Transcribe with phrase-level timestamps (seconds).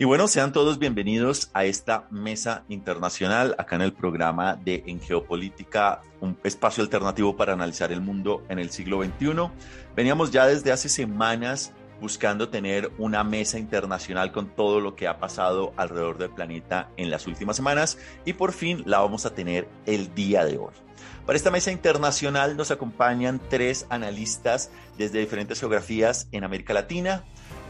[0.00, 5.00] Y bueno, sean todos bienvenidos a esta mesa internacional acá en el programa de En
[5.00, 9.50] Geopolítica, un espacio alternativo para analizar el mundo en el siglo XXI.
[9.96, 15.18] Veníamos ya desde hace semanas buscando tener una mesa internacional con todo lo que ha
[15.18, 19.68] pasado alrededor del planeta en las últimas semanas y por fin la vamos a tener
[19.84, 20.74] el día de hoy.
[21.26, 27.24] Para esta mesa internacional nos acompañan tres analistas desde diferentes geografías en América Latina,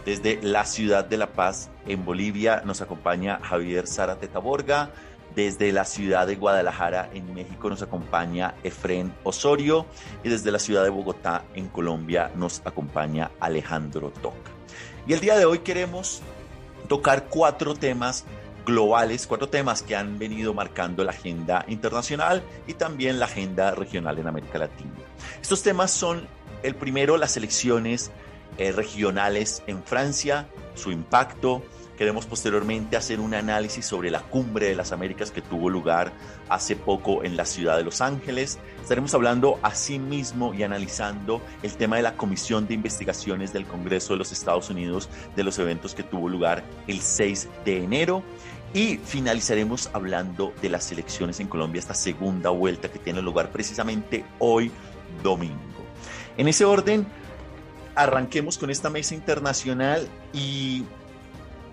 [0.09, 4.91] desde la ciudad de La Paz, en Bolivia, nos acompaña Javier Zárate Taborga.
[5.37, 9.85] Desde la ciudad de Guadalajara, en México, nos acompaña Efren Osorio.
[10.25, 14.51] Y desde la ciudad de Bogotá, en Colombia, nos acompaña Alejandro Toca.
[15.07, 16.23] Y el día de hoy queremos
[16.89, 18.25] tocar cuatro temas
[18.65, 24.19] globales, cuatro temas que han venido marcando la agenda internacional y también la agenda regional
[24.19, 24.95] en América Latina.
[25.43, 26.27] Estos temas son,
[26.63, 28.11] el primero, las elecciones
[28.59, 31.63] eh, regionales en Francia, su impacto.
[31.97, 36.13] Queremos posteriormente hacer un análisis sobre la cumbre de las Américas que tuvo lugar
[36.49, 38.59] hace poco en la ciudad de Los Ángeles.
[38.81, 44.19] Estaremos hablando asimismo y analizando el tema de la Comisión de Investigaciones del Congreso de
[44.19, 48.23] los Estados Unidos de los eventos que tuvo lugar el 6 de enero.
[48.75, 54.25] Y finalizaremos hablando de las elecciones en Colombia, esta segunda vuelta que tiene lugar precisamente
[54.39, 54.71] hoy
[55.23, 55.57] domingo.
[56.37, 57.07] En ese orden,
[57.99, 60.85] arranquemos con esta mesa internacional y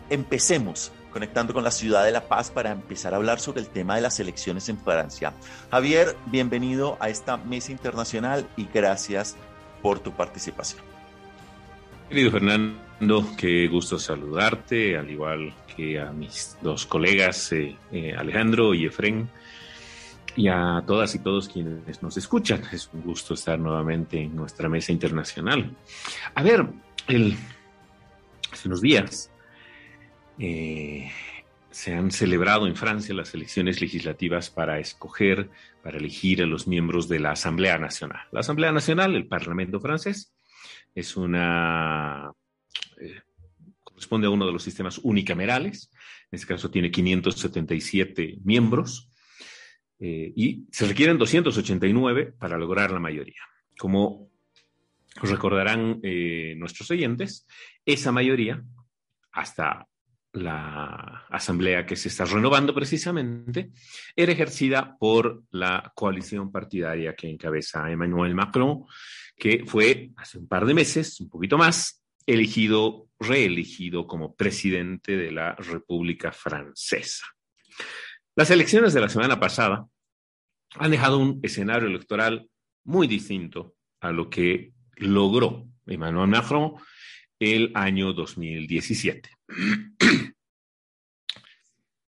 [0.10, 3.96] empecemos conectando con la ciudad de La Paz para empezar a hablar sobre el tema
[3.96, 5.34] de las elecciones en Francia.
[5.70, 9.38] Javier, bienvenido a esta mesa internacional y gracias
[9.84, 10.82] por tu participación.
[12.10, 18.74] Querido Fernando, qué gusto saludarte, al igual que a mis dos colegas eh, eh, Alejandro
[18.74, 19.30] y Efren
[20.36, 22.62] y a todas y todos quienes nos escuchan.
[22.72, 25.76] Es un gusto estar nuevamente en nuestra mesa internacional.
[26.34, 26.68] A ver,
[28.52, 29.32] hace unos días
[30.38, 31.10] eh,
[31.72, 35.50] se han celebrado en Francia las elecciones legislativas para escoger,
[35.82, 38.22] para elegir a los miembros de la Asamblea Nacional.
[38.32, 40.34] La Asamblea Nacional, el Parlamento francés,
[40.94, 42.32] es una...
[43.00, 43.22] Eh,
[43.84, 45.90] corresponde a uno de los sistemas unicamerales.
[46.32, 49.10] En este caso tiene 577 miembros
[50.00, 53.42] eh, y se requieren 289 para lograr la mayoría.
[53.78, 54.30] Como
[55.22, 57.48] recordarán eh, nuestros oyentes,
[57.86, 58.64] esa mayoría,
[59.32, 59.88] hasta
[60.34, 63.72] la asamblea que se está renovando precisamente,
[64.16, 68.84] era ejercida por la coalición partidaria que encabeza Emmanuel Macron,
[69.38, 75.32] que fue hace un par de meses, un poquito más, elegido, reelegido como presidente de
[75.32, 77.26] la República Francesa.
[78.38, 79.88] Las elecciones de la semana pasada
[80.76, 82.50] han dejado un escenario electoral
[82.84, 86.74] muy distinto a lo que logró Emmanuel Macron
[87.40, 89.30] el año 2017.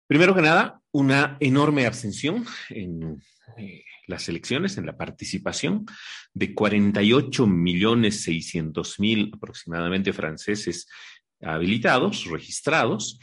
[0.07, 3.21] Primero que nada, una enorme abstención en
[3.57, 5.87] eh, las elecciones, en la participación
[6.33, 10.87] de 48 millones 600 mil aproximadamente franceses
[11.41, 13.19] habilitados, registrados,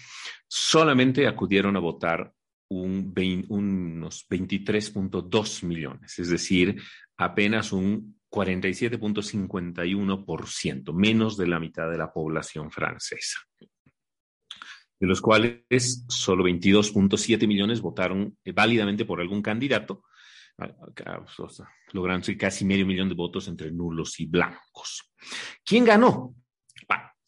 [0.49, 2.33] solamente acudieron a votar
[2.69, 3.13] un
[3.49, 6.81] unos 23.2 millones, es decir,
[7.17, 16.43] apenas un 47.51%, menos de la mitad de la población francesa, de los cuales solo
[16.43, 20.03] 22.7 millones votaron eh, válidamente por algún candidato,
[21.93, 25.09] logrando casi medio millón de votos entre nulos y blancos.
[25.63, 26.35] ¿Quién ganó?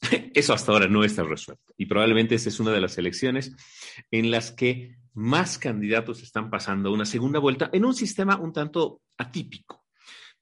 [0.34, 3.56] eso hasta ahora no está resuelto y probablemente esta es una de las elecciones
[4.10, 8.54] en las que más candidatos están pasando a una segunda vuelta en un sistema un
[8.54, 9.86] tanto atípico.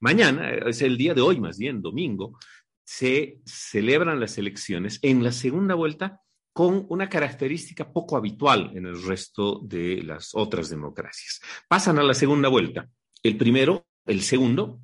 [0.00, 2.38] Mañana, es el día de hoy más bien, domingo,
[2.84, 6.20] se celebran las elecciones en la segunda vuelta
[6.52, 11.40] con una característica poco habitual en el resto de las otras democracias.
[11.68, 12.88] Pasan a la segunda vuelta.
[13.22, 14.80] El primero, el segundo,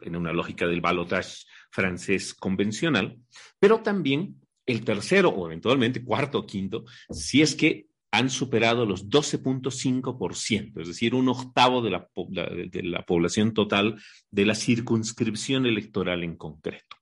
[0.00, 3.18] en una lógica del balotage francés convencional,
[3.58, 9.08] pero también el tercero o eventualmente cuarto o quinto, si es que han superado los
[9.08, 14.00] 12.5%, es decir, un octavo de la, población total
[14.30, 16.96] de la circunscripción electoral en concreto.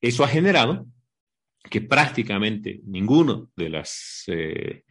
[0.00, 0.86] Eso ha generado
[1.70, 3.82] que prácticamente ninguno de,
[4.26, 4.84] eh,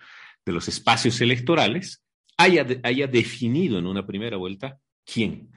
[0.45, 2.03] los espacios electorales
[2.37, 5.51] haya, haya definido en una primera vuelta quién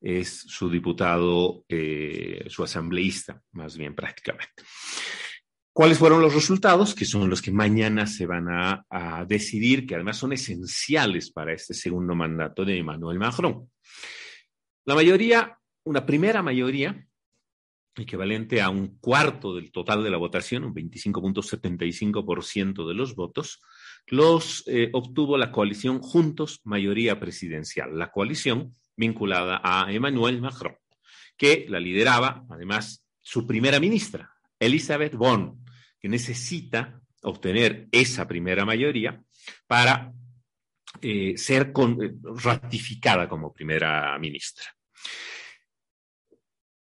[0.00, 4.64] es su diputado, eh, su asambleísta, más bien prácticamente.
[5.74, 6.94] ¿Cuáles fueron los resultados?
[6.94, 8.84] Que son los que mañana se van a,
[9.26, 13.70] decidir, que además son esenciales para este segundo mandato de Emmanuel Macron.
[14.84, 17.06] La mayoría, una primera mayoría,
[17.96, 23.60] equivalente a un cuarto del total de la votación, un 25.75% de los votos,
[24.08, 30.76] los eh, obtuvo la coalición Juntos Mayoría Presidencial, la coalición vinculada a Emmanuel Macron,
[31.36, 35.61] que la lideraba además su primera ministra, Elizabeth Bon,
[36.02, 39.22] que necesita obtener esa primera mayoría
[39.68, 40.12] para
[41.00, 42.12] eh, ser eh,
[42.42, 44.64] ratificada como primera ministra.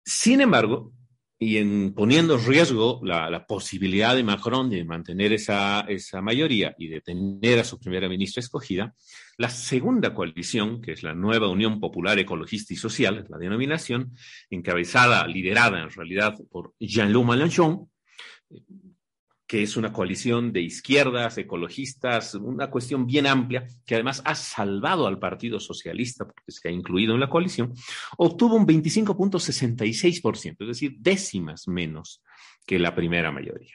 [0.03, 0.95] Sin embargo,
[1.39, 6.89] y en poniendo en riesgo la, posibilidad de Macron de mantener esa, esa mayoría y
[6.89, 8.95] de tener a su primera ministra escogida,
[9.39, 14.13] la segunda coalición, que es la nueva Unión Popular Ecologista y Social, la denominación,
[14.51, 17.89] encabezada, liderada en realidad por Jean-Luc Mélenchon,
[19.51, 25.09] que es una coalición de izquierdas, ecologistas, una cuestión bien amplia, que además ha salvado
[25.09, 27.75] al Partido Socialista, porque se ha incluido en la coalición,
[28.17, 32.23] obtuvo un 25.66%, es decir, décimas menos
[32.65, 33.75] que la primera mayoría.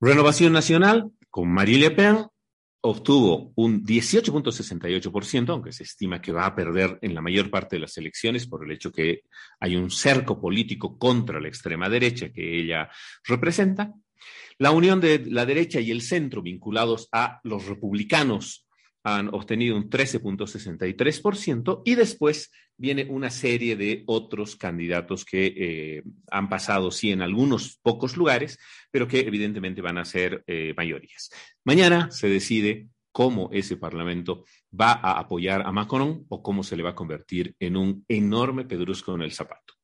[0.00, 2.24] Renovación Nacional, con Marie Le Pen,
[2.82, 7.80] obtuvo un 18.68%, aunque se estima que va a perder en la mayor parte de
[7.80, 9.22] las elecciones por el hecho que
[9.58, 12.88] hay un cerco político contra la extrema derecha que ella
[13.24, 13.92] representa.
[14.58, 18.66] La unión de la derecha y el centro vinculados a los republicanos
[19.02, 26.48] han obtenido un 13.63% y después viene una serie de otros candidatos que eh, han
[26.48, 28.58] pasado, sí, en algunos pocos lugares,
[28.90, 31.30] pero que evidentemente van a ser eh, mayorías.
[31.64, 34.44] Mañana se decide cómo ese Parlamento
[34.78, 38.64] va a apoyar a Macron o cómo se le va a convertir en un enorme
[38.64, 39.74] pedrusco en el zapato.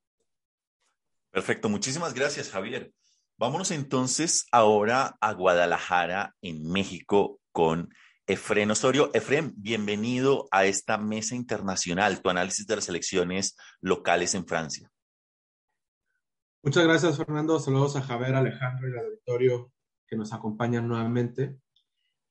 [1.31, 2.93] Perfecto, muchísimas gracias, Javier.
[3.39, 7.91] Vámonos entonces ahora a Guadalajara, en México, con
[8.29, 9.11] Efren Osorio.
[9.15, 14.91] Efren, bienvenido a esta mesa internacional, tu análisis de las elecciones locales en Francia.
[16.65, 17.61] Muchas gracias, Fernando.
[17.61, 19.73] Saludos a Javier, Alejandro y al auditorio
[20.09, 21.61] que nos acompañan nuevamente.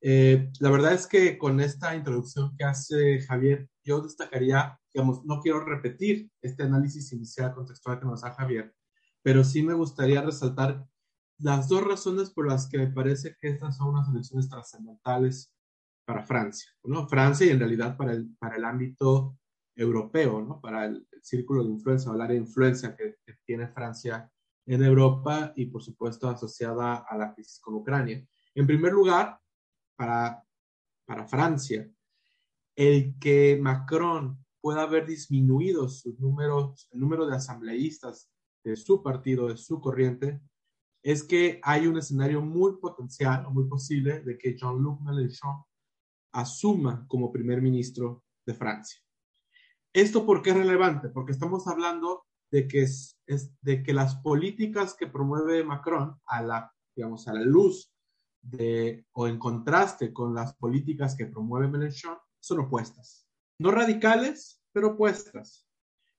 [0.01, 5.39] Eh, la verdad es que con esta introducción que hace Javier, yo destacaría, digamos, no
[5.39, 8.75] quiero repetir este análisis inicial contextual que nos da Javier,
[9.21, 10.85] pero sí me gustaría resaltar
[11.37, 15.54] las dos razones por las que me parece que estas son unas elecciones trascendentales
[16.05, 17.07] para Francia, ¿no?
[17.07, 19.37] Francia y en realidad para el, para el ámbito
[19.75, 20.61] europeo, ¿no?
[20.61, 24.31] Para el, círculo de influencia o el área de influencia que, que, tiene Francia
[24.67, 28.23] en Europa y por supuesto asociada a la crisis con Ucrania.
[28.53, 29.39] En primer lugar,
[29.95, 30.43] para,
[31.03, 31.89] para Francia,
[32.75, 38.29] el que Macron pueda haber disminuido sus números, el número de asambleístas
[38.63, 40.41] de su partido, de su corriente,
[41.03, 45.63] es que hay un escenario muy potencial o muy posible de que Jean-Luc Mélenchon
[46.35, 48.99] asuma como primer ministro de Francia.
[49.93, 51.09] ¿Esto por qué es relevante?
[51.09, 53.17] Porque estamos hablando de que, es,
[53.61, 57.91] de que las políticas que promueve Macron a la, digamos, a la luz
[58.41, 63.27] de, o en contraste con las políticas que promueve Mélenchon son opuestas.
[63.59, 65.65] No radicales, pero opuestas.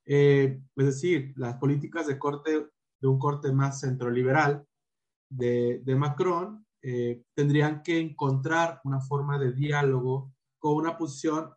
[0.06, 2.66] Eh, es decir, las políticas de corte
[2.98, 4.66] de un corte más centroliberal
[5.28, 11.52] de, de Macron eh, tendrían que encontrar una forma de diálogo con una posición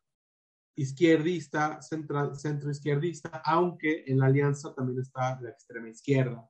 [0.75, 6.49] izquierdista, central, centro izquierdista, aunque en la alianza también está la extrema izquierda.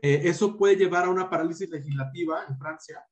[0.00, 3.04] Eh, eso puede llevar a una parálisis legislativa en Francia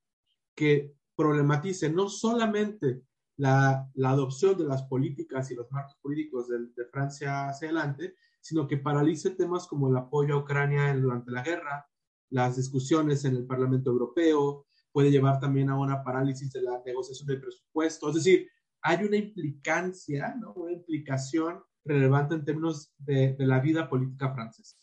[0.55, 3.03] que problematice no solamente
[3.37, 8.15] la, la, adopción de las políticas y los marcos políticos de, de, Francia hacia adelante,
[8.41, 11.89] sino que paralice temas como el apoyo a Ucrania durante la guerra,
[12.31, 17.27] las discusiones en el Parlamento Europeo, puede llevar también a una parálisis de la negociación
[17.27, 18.09] del presupuesto.
[18.09, 18.49] Es decir,
[18.83, 20.53] hay una implicancia, ¿no?
[20.55, 24.77] una implicación relevante en términos de, de la vida política francesa.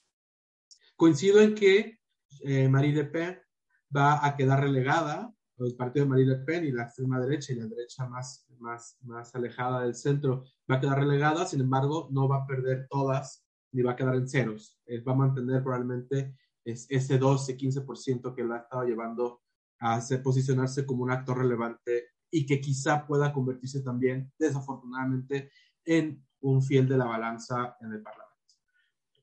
[0.96, 2.00] Coincido en que
[2.42, 3.40] eh, Marie Le Pen
[3.96, 7.58] va a quedar relegada, el partido de Marie Le Pen y la extrema derecha y
[7.58, 12.28] la derecha más, más, más alejada del centro va a quedar relegada, sin embargo, no
[12.28, 14.80] va a perder todas ni va a quedar en ceros.
[14.86, 19.42] Él va a mantener probablemente es ese 12-15% que lo ha estado llevando
[19.80, 25.52] a hacer, posicionarse como un actor relevante y que quizá pueda convertirse también, desafortunadamente,
[25.86, 28.32] en un fiel de la balanza en el Parlamento.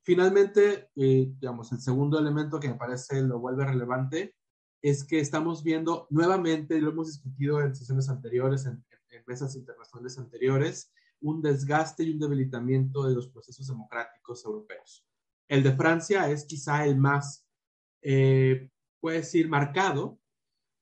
[0.02, 4.34] Finalmente, eh, digamos, el segundo elemento que me parece lo vuelve relevante
[4.80, 10.18] es que estamos viendo nuevamente, lo hemos discutido en sesiones anteriores, en, en mesas internacionales
[10.18, 15.07] anteriores, un desgaste y un debilitamiento de los procesos democráticos europeos.
[15.48, 17.46] El de Francia es quizá el más,
[18.02, 20.20] eh, puede decir, marcado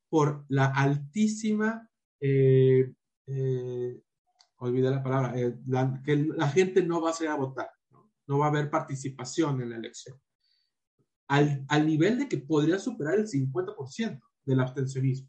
[0.08, 1.88] por la altísima,
[2.20, 2.92] eh,
[3.26, 4.02] eh,
[4.58, 5.34] olvidé la palabra,
[6.04, 8.10] que la gente no va a salir a votar, ¿no?
[8.26, 10.20] no va a haber participación en la elección.
[11.28, 15.28] Al, al, nivel de que podría superar el 50% del abstencionismo.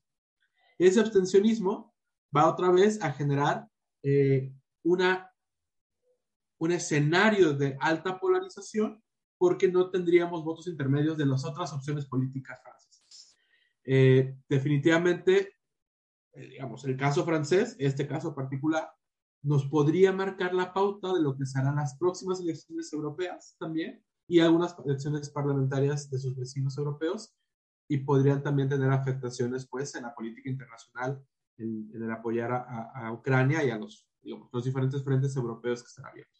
[0.77, 1.95] Ese abstencionismo
[2.35, 3.67] va otra vez a generar
[4.03, 4.53] eh,
[4.83, 5.31] una,
[6.59, 9.03] un escenario de alta polarización
[9.37, 13.37] porque no tendríamos votos intermedios de las otras opciones políticas francesas.
[13.83, 15.55] Eh, definitivamente,
[16.33, 18.89] eh, digamos, el caso francés, este caso particular,
[19.43, 24.39] nos podría marcar la pauta de lo que serán las próximas elecciones europeas también y
[24.39, 27.33] algunas elecciones parlamentarias de sus vecinos europeos
[27.87, 31.23] y podrían también tener afectaciones pues en la política internacional
[31.57, 35.87] en, el apoyar a, a, Ucrania y a los, digamos, los diferentes frentes europeos que
[35.87, 36.36] están abiertos.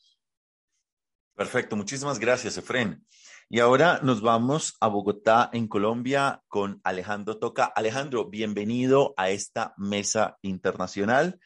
[1.37, 3.05] Perfecto, muchísimas gracias, Efren.
[3.47, 7.65] Y ahora nos vamos a Bogotá, en Colombia, con Alejandro Toca.
[7.65, 11.39] Alejandro, bienvenido a esta mesa internacional.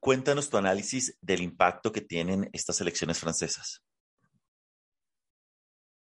[0.00, 3.84] Cuéntanos tu análisis del impacto que tienen estas elecciones francesas.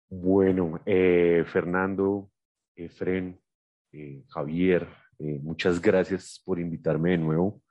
[0.09, 2.31] Bueno, eh, Fernando,
[2.73, 3.37] Efren,
[3.91, 4.87] eh, Javier,
[5.19, 7.61] eh, muchas gracias por invitarme de nuevo.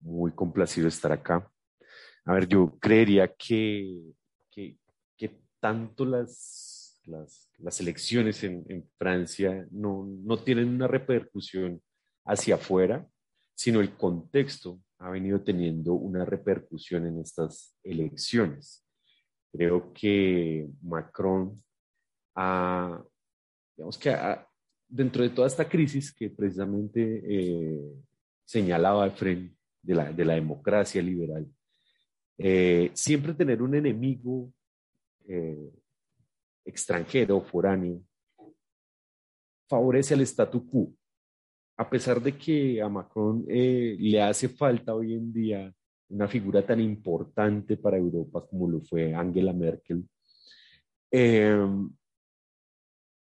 [0.00, 1.50] Muy complacido estar acá.
[2.26, 4.12] A ver, yo creería que,
[4.50, 4.78] que,
[5.60, 11.82] tanto las, las, las elecciones en, Francia no, no, tienen una repercusión
[12.24, 13.04] hacia afuera,
[13.56, 18.84] sino el contexto ha venido teniendo una repercusión en estas elecciones.
[19.52, 21.60] Creo que Macron
[22.36, 23.02] ha,
[23.76, 24.16] digamos que
[24.88, 27.80] dentro de toda esta crisis que precisamente eh,
[28.44, 31.46] señalaba Efren de la, de la democracia liberal,
[32.38, 34.52] eh, siempre tener un enemigo
[35.26, 35.72] eh,
[36.64, 38.02] extranjero, foráneo,
[39.68, 40.94] favorece al statu quo.
[41.76, 45.74] A pesar de que a Macron le hace falta hoy en día
[46.08, 50.08] una figura tan importante para Europa como lo fue Angela Merkel,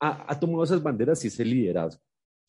[0.01, 2.03] ha, tomado esas banderas y ese liderazgo.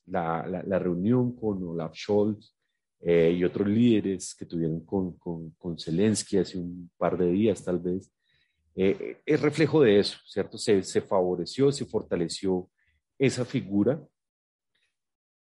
[0.08, 2.56] La, la, reunión con Olaf Scholz
[3.04, 7.64] eh, y otros líderes que tuvieron con, con, con, Zelensky hace un par de días
[7.64, 8.12] tal vez,
[8.76, 10.58] eh, es reflejo de eso, ¿cierto?
[10.58, 12.70] Se, se favoreció, se fortaleció
[13.18, 14.00] esa figura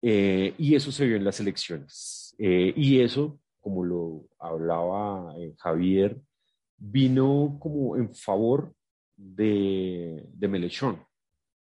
[0.03, 2.35] eh, y eso se vio en las elecciones.
[2.37, 6.21] y eso, como lo hablaba Javier,
[6.77, 8.71] vino como en favor
[9.15, 11.06] de, de Melechón.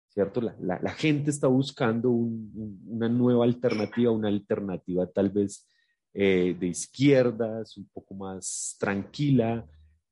[0.09, 0.41] ¿Cierto?
[0.41, 5.67] La, la, gente está buscando una nueva alternativa, una alternativa tal vez
[6.13, 9.65] eh, de izquierdas, un poco más tranquila.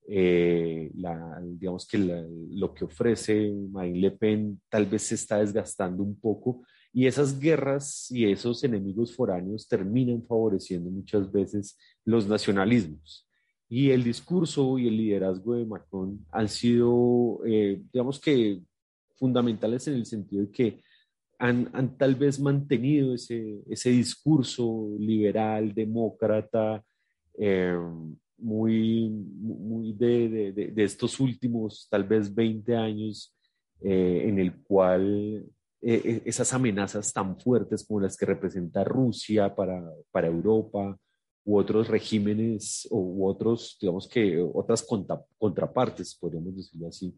[0.10, 6.01] Eh, la, digamos que lo que ofrece Marine Le Pen tal vez se está desgastando
[6.01, 6.62] un poco
[6.94, 13.27] y esas guerras y esos enemigos foráneos terminan favoreciendo muchas veces los nacionalismos.
[13.70, 18.62] Y el discurso y el liderazgo de Macron han sido, eh, digamos que
[19.17, 20.83] fundamentales en el sentido de que
[21.39, 26.83] han, han tal vez mantenido ese, ese discurso liberal, demócrata,
[27.38, 27.77] eh,
[28.38, 33.36] muy, muy de, de, de, estos últimos tal vez 20 años,
[33.81, 35.45] eh, en el cual
[35.81, 40.97] eh, esas amenazas tan fuertes como las que representa Rusia para, para Europa,
[41.47, 47.17] u otros regímenes u otros, digamos que otras contra, contrapartes, podríamos decirlo así,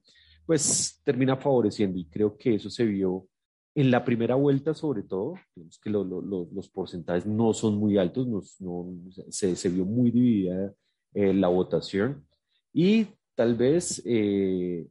[0.50, 3.28] pues termina favoreciendo y creo que eso se vio
[3.76, 5.36] en la primera vuelta sobre todo,
[5.80, 8.92] que los porcentajes no son muy altos, no,
[9.30, 10.74] se, se, vio muy dividida
[11.14, 12.26] eh, la votación.
[12.74, 14.88] Y tal vez eh,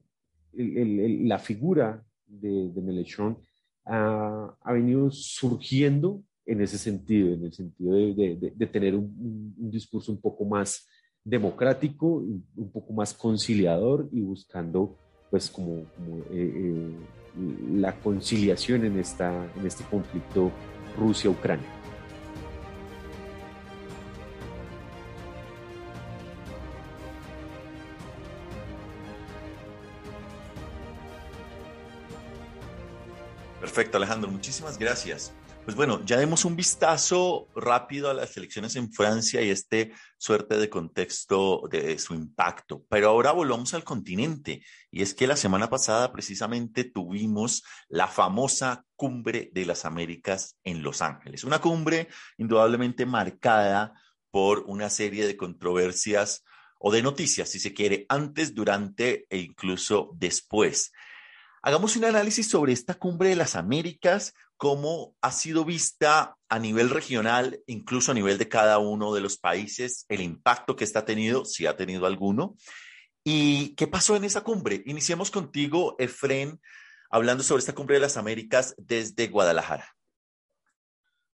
[0.53, 3.07] la figura de, de
[3.87, 9.57] ha, ha, venido surgiendo en ese sentido, en el sentido de, de, de tener un,
[9.59, 10.87] un, discurso un poco más
[11.25, 12.07] democrático,
[12.55, 14.97] un poco más conciliador y buscando
[15.31, 15.85] pues como, eh,
[16.33, 16.93] eh,
[17.75, 20.51] la conciliación en, esta, en este conflicto
[20.99, 21.69] Rusia-Ucrania.
[33.61, 35.33] Perfecto, Alejandro, muchísimas gracias.
[35.69, 40.57] Pues bueno, ya demos un vistazo rápido a las elecciones en Francia y este suerte
[40.57, 42.87] de contexto de su impacto.
[42.89, 44.63] Pero ahora volvamos al continente.
[44.91, 50.83] Y es que la semana pasada precisamente tuvimos la famosa cumbre de las Américas en
[50.83, 51.45] Los Ángeles.
[51.45, 52.09] Una cumbre
[52.39, 53.93] indudablemente marcada
[54.31, 56.45] por una serie de controversias
[56.79, 60.93] o de noticias, si se quiere, antes, durante e incluso después.
[61.61, 66.91] Hagamos un análisis sobre esta cumbre de las Américas, cómo ha sido vista a nivel
[66.91, 71.45] regional, incluso a nivel de cada uno de los países, el impacto que está tenido,
[71.45, 72.57] si ha tenido alguno,
[73.25, 74.83] y qué pasó en esa cumbre.
[74.87, 76.61] Iniciemos contigo, Efren,
[77.09, 79.87] hablando sobre esta cumbre de las Américas desde Guadalajara.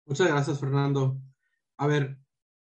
[0.07, 1.21] Muchas gracias, Fernando.
[1.77, 2.19] A ver,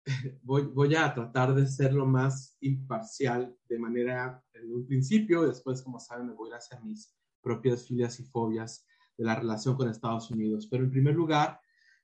[0.41, 5.83] voy, voy a tratar de ser lo más imparcial de manera en un principio, después,
[5.83, 8.87] como saben, me voy a hacer mis propias filias y fobias
[9.17, 10.67] de la relación con Estados Unidos.
[10.69, 11.59] Pero en primer lugar,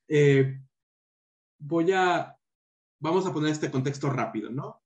[0.07, 0.59] eh,
[1.59, 2.37] voy a,
[2.99, 4.81] vamos a poner este contexto rápido, ¿no?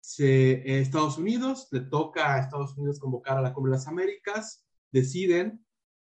[0.00, 3.86] Se, eh, Estados Unidos, le toca a Estados Unidos convocar a la Cumbre de las
[3.86, 5.64] Américas, deciden,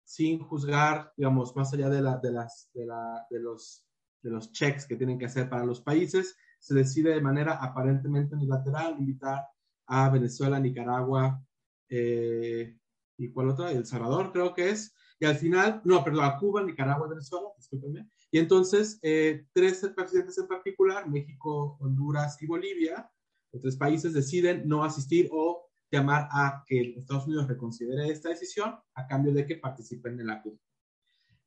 [0.04, 3.86] sin juzgar, digamos, más allá de, la, de, las, de, la, de, los,
[4.22, 8.36] de los checks que tienen que hacer para los países, se decide de manera aparentemente
[8.36, 9.46] unilateral invitar
[9.88, 11.42] a Venezuela, Nicaragua,
[11.90, 12.78] eh,
[13.18, 13.72] ¿y cuál otra?
[13.72, 18.08] El Salvador creo que es, y al final, no, perdón, a Cuba, Nicaragua Venezuela, discúlpenme,
[18.32, 23.12] y entonces eh, tres presidentes en particular, México, Honduras y Bolivia,
[23.52, 28.76] los tres países deciden no asistir o llamar a que Estados Unidos reconsidere esta decisión
[28.94, 30.64] a cambio de que participen en la cumbre.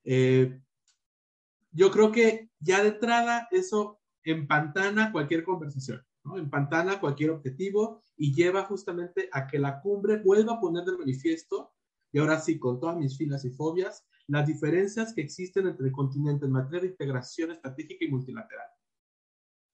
[0.05, 0.61] Eh,
[1.71, 6.37] yo creo que ya de entrada eso empantana cualquier conversación, ¿no?
[6.37, 11.72] empantana cualquier objetivo y lleva justamente a que la cumbre vuelva a poner de manifiesto,
[12.12, 15.92] y ahora sí, con todas mis filas y fobias, las diferencias que existen entre el
[15.92, 18.66] continente en materia de integración estratégica y multilateral.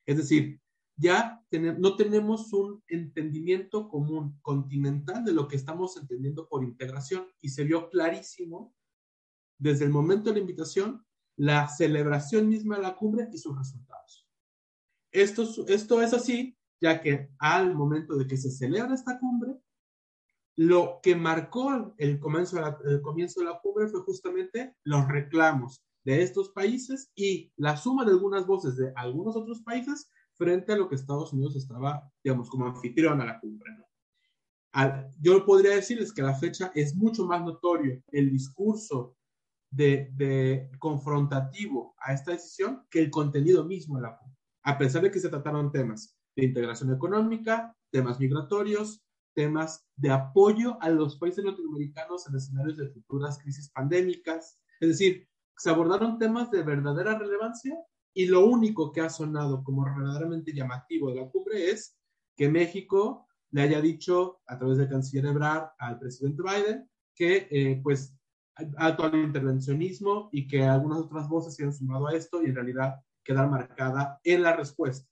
[0.07, 0.61] Es decir,
[0.97, 7.51] ya no tenemos un entendimiento común continental de lo que estamos entendiendo por integración y
[7.51, 8.75] se vio clarísimo
[9.59, 11.05] desde el momento de la invitación,
[11.37, 14.29] la celebración misma de la cumbre y sus resultados.
[15.13, 19.57] Esto, esto es así ya que al momento de que se celebra esta cumbre,
[20.59, 25.07] lo que marcó el comienzo, de la, el comienzo de la cumbre fue justamente los
[25.07, 30.73] reclamos de estos países y la suma de algunas voces de algunos otros países frente
[30.73, 33.71] a lo que Estados Unidos estaba, digamos, como anfitrión a la cumbre.
[35.21, 39.17] yo podría decirles que a la fecha es mucho más notorio el discurso
[39.71, 45.13] de, confrontativo a esta decisión que el contenido mismo de la cumbre, a pesar de
[45.13, 49.05] que se trataron temas de integración económica, temas migratorios,
[49.39, 54.59] temas de apoyo a los países latinoamericanos en escenarios de futuras crisis pandémicas.
[54.81, 57.79] Es decir, se abordaron temas de verdadera relevancia
[58.13, 61.97] y lo único que ha sonado como verdaderamente llamativo de la cumbre es
[62.37, 67.81] que México le haya dicho a través del canciller Ebrard al presidente Biden que eh,
[67.81, 68.19] pues
[68.77, 72.57] alto al intervencionismo y que algunas otras voces se han sumado a esto y en
[72.57, 75.09] realidad quedar marcada en la respuesta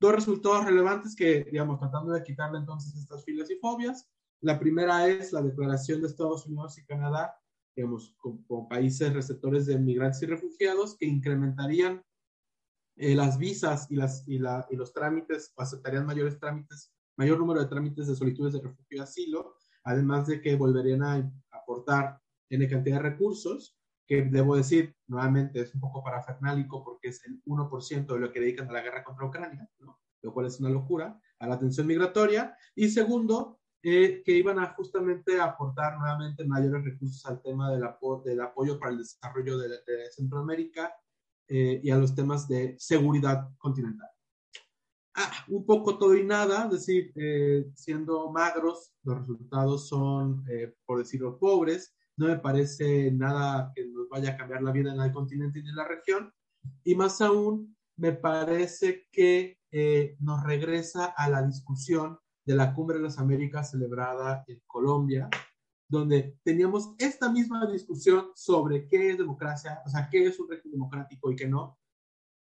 [0.00, 4.08] dos resultados relevantes que, digamos, tratando de quitarle entonces estas filas y fobias.
[4.40, 7.34] La primera es la declaración de Estados Unidos y Canadá,
[7.74, 12.04] digamos, como, países receptores de migrantes y refugiados que incrementarían
[12.96, 17.38] eh, las visas y, las, y, la, y los trámites, o aceptarían mayores trámites, mayor
[17.38, 22.20] número de trámites de solicitudes de refugio y asilo, además de que volverían a aportar
[22.50, 23.77] en cantidad de recursos
[24.08, 28.40] que debo decir, nuevamente, es un poco parafernálico porque es el 1% de lo que
[28.40, 30.00] dedican a la guerra contra Ucrania, ¿no?
[30.22, 32.56] lo cual es una locura, a la atención migratoria.
[32.74, 37.84] Y segundo, eh, que iban a justamente aportar nuevamente mayores recursos al tema del,
[38.24, 39.68] del apoyo para el desarrollo de,
[40.10, 40.92] Centroamérica
[41.46, 44.08] eh, y a los temas de seguridad continental.
[45.14, 50.44] Ah, un poco todo y nada, es decir, eh, siendo magros, los resultados son,
[50.86, 55.00] por decirlo, pobres no me parece nada que nos vaya a cambiar la vida en
[55.00, 56.32] el continente y en la región.
[56.82, 62.96] Y más aún, me parece que eh, nos regresa a la discusión de la Cumbre
[62.96, 65.30] de las Américas celebrada en Colombia,
[65.88, 70.72] donde teníamos esta misma discusión sobre qué es democracia, o sea, qué es un régimen
[70.72, 71.78] democrático y qué no.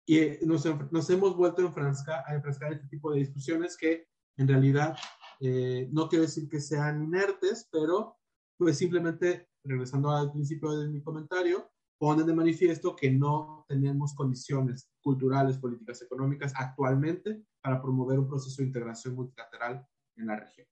[0.05, 4.47] Y eh, nos, hemos vuelto a enfrascar, a enfrascar este tipo de discusiones que en
[4.47, 4.95] realidad
[5.39, 8.19] eh, no quiero decir que sean inertes, pero
[8.57, 14.89] pues simplemente regresando al principio de mi comentario, ponen de manifiesto que no tenemos condiciones
[15.01, 20.67] culturales, políticas, económicas actualmente para promover un proceso de integración multilateral en la región.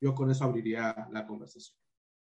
[0.00, 1.76] Yo con eso abriría la conversación.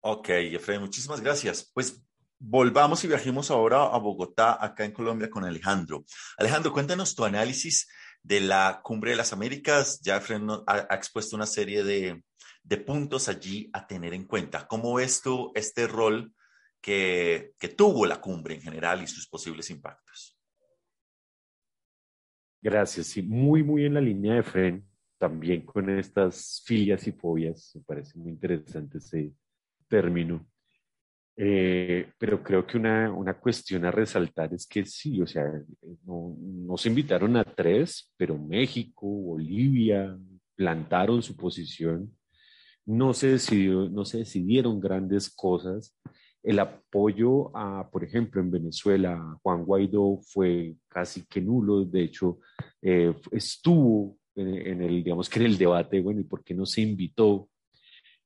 [0.03, 1.71] Ok, Efraín, muchísimas gracias.
[1.75, 2.03] Pues
[2.39, 6.05] volvamos y viajemos ahora a Bogotá, acá en Colombia, con Alejandro.
[6.39, 7.87] Alejandro, cuéntanos tu análisis
[8.23, 10.01] de la Cumbre de las Américas.
[10.01, 12.23] Ya ha, ha expuesto una serie de,
[12.71, 14.67] de, puntos allí a tener en cuenta.
[14.67, 16.33] ¿Cómo ves tú este rol
[16.81, 20.39] que, que tuvo la cumbre en general y sus posibles impactos?
[22.63, 24.87] Gracias, sí, muy, muy en la línea de Fren,
[25.19, 29.33] también con estas filias y fobias, me parece muy interesante ese
[29.89, 30.47] término.
[31.37, 35.45] Eh, pero creo que una, una, cuestión a resaltar es que sí, o sea,
[36.05, 40.19] no, no, se invitaron a tres, pero México, Bolivia
[40.55, 42.15] plantaron su posición,
[42.91, 45.97] no se, decidió, no se decidieron grandes cosas.
[46.43, 52.39] El apoyo a, por ejemplo, en Venezuela, Juan Guaidó fue casi que nulo, de hecho,
[52.83, 56.81] eh, estuvo en, el, digamos que en el debate, bueno, ¿y por qué no se
[56.81, 57.51] invitó?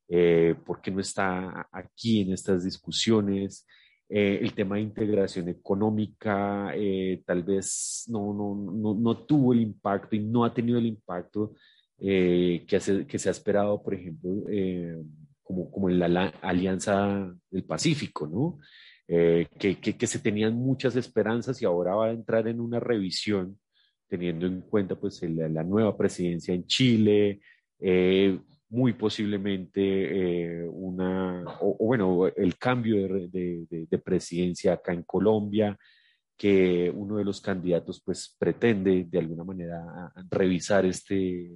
[0.07, 3.65] eh, por qué no está aquí en estas discusiones.
[4.07, 9.61] Eh, el tema de integración económica eh, tal vez no, no, no, no, tuvo el
[9.61, 11.53] impacto y no ha tenido el impacto
[11.99, 14.31] eh, que, se ha esperado, por ejemplo,
[15.43, 18.59] como, como en la, Alianza del Pacífico, ¿no?
[19.07, 19.47] Que,
[19.79, 23.59] que, que, se tenían muchas esperanzas y ahora va a entrar en una revisión
[24.07, 27.39] teniendo en cuenta pues la, nueva presidencia en Chile,
[28.69, 35.77] muy posiblemente eh, una, o, bueno, el cambio de, de, presidencia acá en Colombia,
[36.37, 41.51] que uno de los candidatos pues pretende de alguna manera revisar este,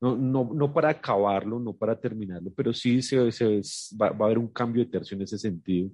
[0.00, 3.60] no, no, no para acabarlo, no para terminarlo, pero sí se, se
[4.00, 5.90] va, va, a haber un cambio de tercio en ese sentido.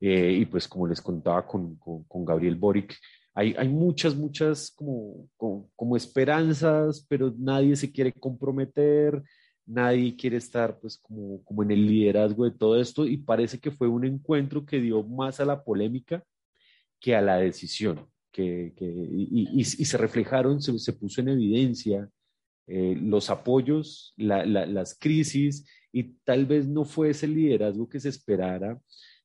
[0.00, 2.96] Eh, y pues como les contaba con, con, Gabriel Boric,
[3.34, 9.22] hay, hay, muchas, muchas como, como, esperanzas, pero nadie se quiere comprometer
[9.66, 13.72] nadie quiere estar pues como, como en el liderazgo de todo esto y parece que
[13.72, 16.24] fue un encuentro que dio más a la polémica
[17.00, 21.28] que a la decisión, que, que y, y, y, se reflejaron, se, se, puso en
[21.28, 22.08] evidencia
[22.66, 28.00] eh, los apoyos, la, la, las crisis y tal vez no fue ese liderazgo que
[28.00, 28.78] se esperara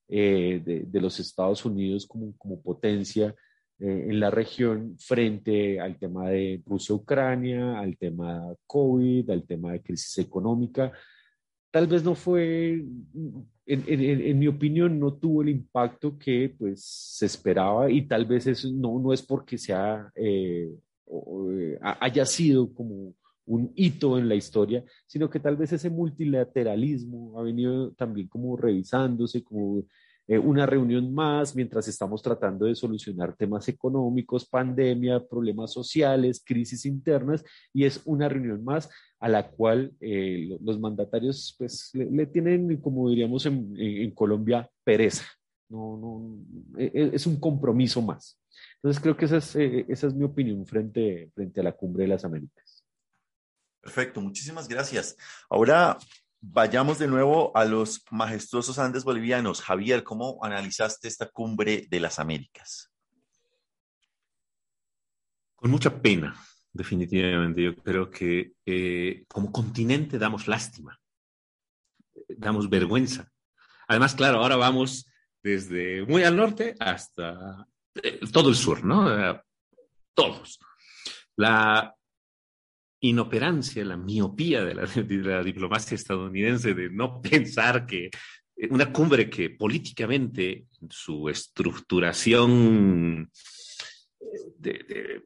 [0.08, 3.34] eh, de, de, los Estados Unidos como, como potencia
[3.78, 9.82] eh, en la región frente al tema de Rusia-Ucrania, al tema COVID, al tema de
[9.82, 10.92] crisis económica.
[11.70, 16.84] Tal vez no fue, en, en, en, mi opinión, no tuvo el impacto que pues,
[16.84, 20.70] se esperaba y tal vez eso no, no es porque sea, eh,
[21.06, 23.14] eh haya sido como
[23.46, 28.56] un hito en la historia, sino que tal vez ese multilateralismo ha venido también como
[28.56, 29.84] revisándose, como
[30.28, 36.86] eh, una reunión más mientras estamos tratando de solucionar temas económicos, pandemia, problemas sociales, crisis
[36.86, 42.76] internas, y es una reunión más a la cual eh, los mandatarios pues le, tienen,
[42.78, 45.24] como diríamos en, Colombia, pereza.
[45.68, 48.38] No, no, e, e, es un compromiso más.
[48.76, 52.04] Entonces creo que esa es, eh, esa es mi opinión frente, frente a la cumbre
[52.04, 52.71] de las Américas.
[53.82, 55.16] Perfecto, muchísimas gracias.
[55.50, 55.98] Ahora
[56.44, 59.62] Vayamos de nuevo a los majestuosos Andes bolivianos.
[59.62, 62.92] Javier, ¿cómo analizaste esta cumbre de las Américas?
[65.54, 66.34] Con mucha pena,
[66.72, 67.62] definitivamente.
[67.62, 70.98] Yo creo que eh, como continente damos lástima,
[72.28, 73.30] damos vergüenza.
[73.86, 75.06] Además, claro, ahora vamos
[75.44, 77.68] desde muy al norte hasta
[78.02, 79.40] eh, todo el sur, ¿no?
[80.12, 80.58] Todos.
[81.36, 81.94] La
[83.02, 88.10] inoperancia, la miopía de la, diplomacia estadounidense de no pensar que
[88.70, 93.30] una cumbre que políticamente su estructuración
[94.58, 95.24] de,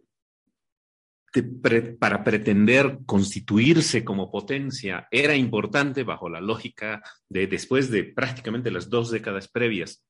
[1.32, 8.70] de, para pretender constituirse como potencia era importante bajo la lógica de después de prácticamente
[8.70, 10.02] las dos décadas previas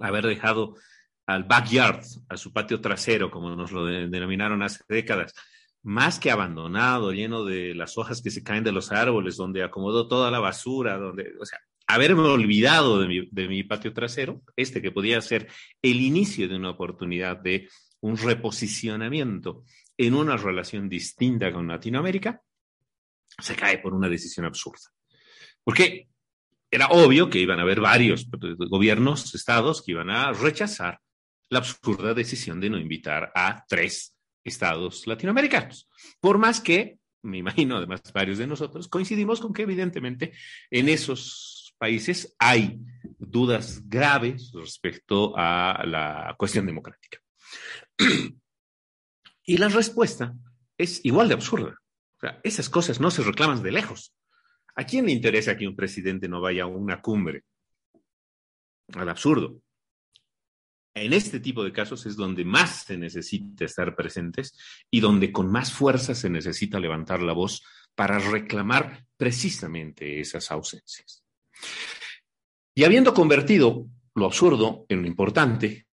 [0.00, 0.76] haber dejado
[1.26, 5.32] al backyard, a su patio trasero, como nos lo denominaron hace décadas,
[5.82, 10.08] más que abandonado, lleno de las hojas que se caen de los árboles, donde acomodó
[10.08, 14.82] toda la basura, donde, o sea, haberme olvidado de mi, de mi patio trasero, este
[14.82, 15.48] que podía ser
[15.82, 17.68] el inicio de una oportunidad de
[18.00, 19.64] un reposicionamiento
[19.96, 22.42] en una relación distinta con Latinoamérica,
[23.38, 24.90] se cae por una decisión absurda.
[25.64, 26.08] Porque
[26.70, 31.00] era obvio que iban a haber varios gobiernos, estados, que iban a rechazar
[31.48, 35.88] la absurda decisión de no invitar a tres estados latinoamericanos.
[36.20, 40.32] Por más que, me imagino, además varios de nosotros, coincidimos con que evidentemente
[40.70, 42.78] en esos países hay
[43.18, 47.18] dudas graves respecto a la cuestión democrática.
[49.44, 50.34] Y la respuesta
[50.78, 51.76] es igual de absurda.
[52.16, 54.14] O sea, esas cosas no se reclaman de lejos.
[54.76, 57.44] ¿A quién le interesa que un presidente no vaya a una cumbre?
[58.94, 59.60] Al absurdo.
[60.94, 64.56] En este tipo de casos es donde más se necesita estar presentes
[64.90, 67.62] y donde con más fuerza se necesita levantar la voz
[67.94, 71.24] para reclamar precisamente esas ausencias.
[72.74, 75.86] Y habiendo convertido lo absurdo en lo importante,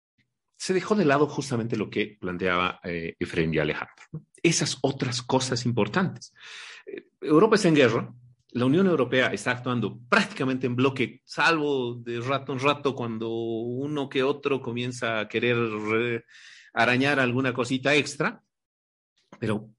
[0.56, 4.04] se dejó de lado justamente lo que planteaba eh, Efraín y Alejandro.
[4.42, 6.32] Esas otras cosas importantes.
[6.86, 8.14] Eh, Europa está en guerra,
[8.52, 14.08] la Unión Europea está actuando prácticamente en bloque, salvo de rato en rato cuando uno
[14.08, 16.24] que otro comienza a querer
[16.72, 18.42] arañar alguna cosita extra,
[19.38, 19.70] pero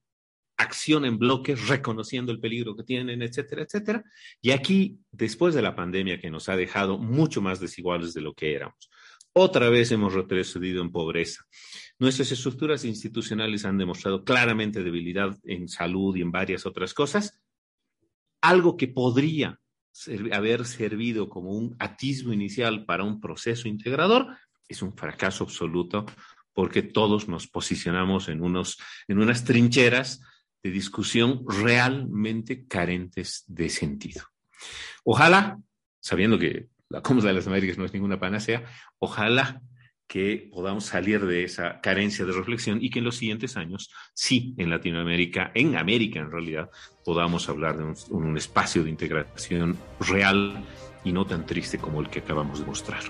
[0.58, 4.04] acción en bloque, reconociendo el peligro que tienen, etcétera, etcétera.
[4.42, 8.34] Y aquí, después de la pandemia que nos ha dejado mucho más desiguales de lo
[8.34, 8.90] que éramos,
[9.32, 11.46] otra vez hemos retrocedido en pobreza.
[11.98, 17.40] Nuestras estructuras institucionales han demostrado claramente debilidad en salud y en varias otras cosas.
[18.42, 19.60] Algo que podría
[20.32, 26.06] haber servido como un atisbo inicial para un proceso integrador es un fracaso absoluto
[26.54, 30.22] porque todos nos posicionamos en, unos, en unas trincheras
[30.62, 34.24] de discusión realmente carentes de sentido.
[35.04, 35.58] Ojalá,
[36.00, 38.66] sabiendo que la Cumbre de las Américas no es ninguna panacea,
[39.00, 39.62] ojalá
[40.10, 44.56] que podamos salir de esa carencia de reflexión y que en los siguientes años, sí,
[44.58, 46.72] en Latinoamérica, en América en realidad,
[47.06, 50.66] podamos hablar de un, un espacio de integración real
[51.04, 53.04] y no tan triste como el que acabamos de mostrar.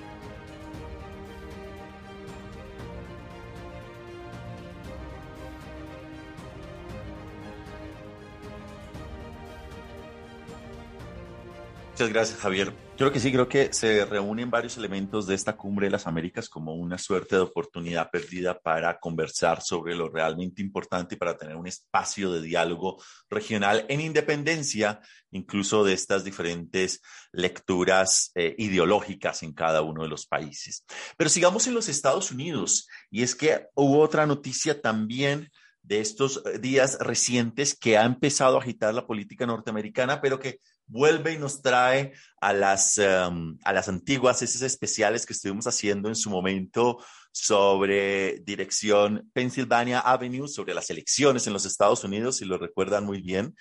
[11.93, 12.88] Muchas gracias, Javier.
[12.99, 16.49] Creo que sí, creo que se reúnen varios elementos de esta cumbre de las Américas
[16.49, 21.55] como una suerte de oportunidad perdida para conversar sobre lo realmente importante y para tener
[21.55, 24.99] un espacio de diálogo regional en independencia
[25.31, 30.83] incluso de estas diferentes lecturas eh, ideológicas en cada uno de los países.
[31.15, 35.49] Pero sigamos en los Estados Unidos y es que hubo otra noticia también
[35.83, 40.59] de estos días recientes que ha empezado a agitar la política norteamericana, pero que
[40.89, 46.09] vuelve y nos trae a las, um, a las antiguas, esas especiales que estuvimos haciendo
[46.09, 46.97] en su momento
[47.31, 53.21] sobre dirección Pennsylvania Avenue, sobre las elecciones en los Estados Unidos, si lo recuerdan muy
[53.21, 53.55] bien,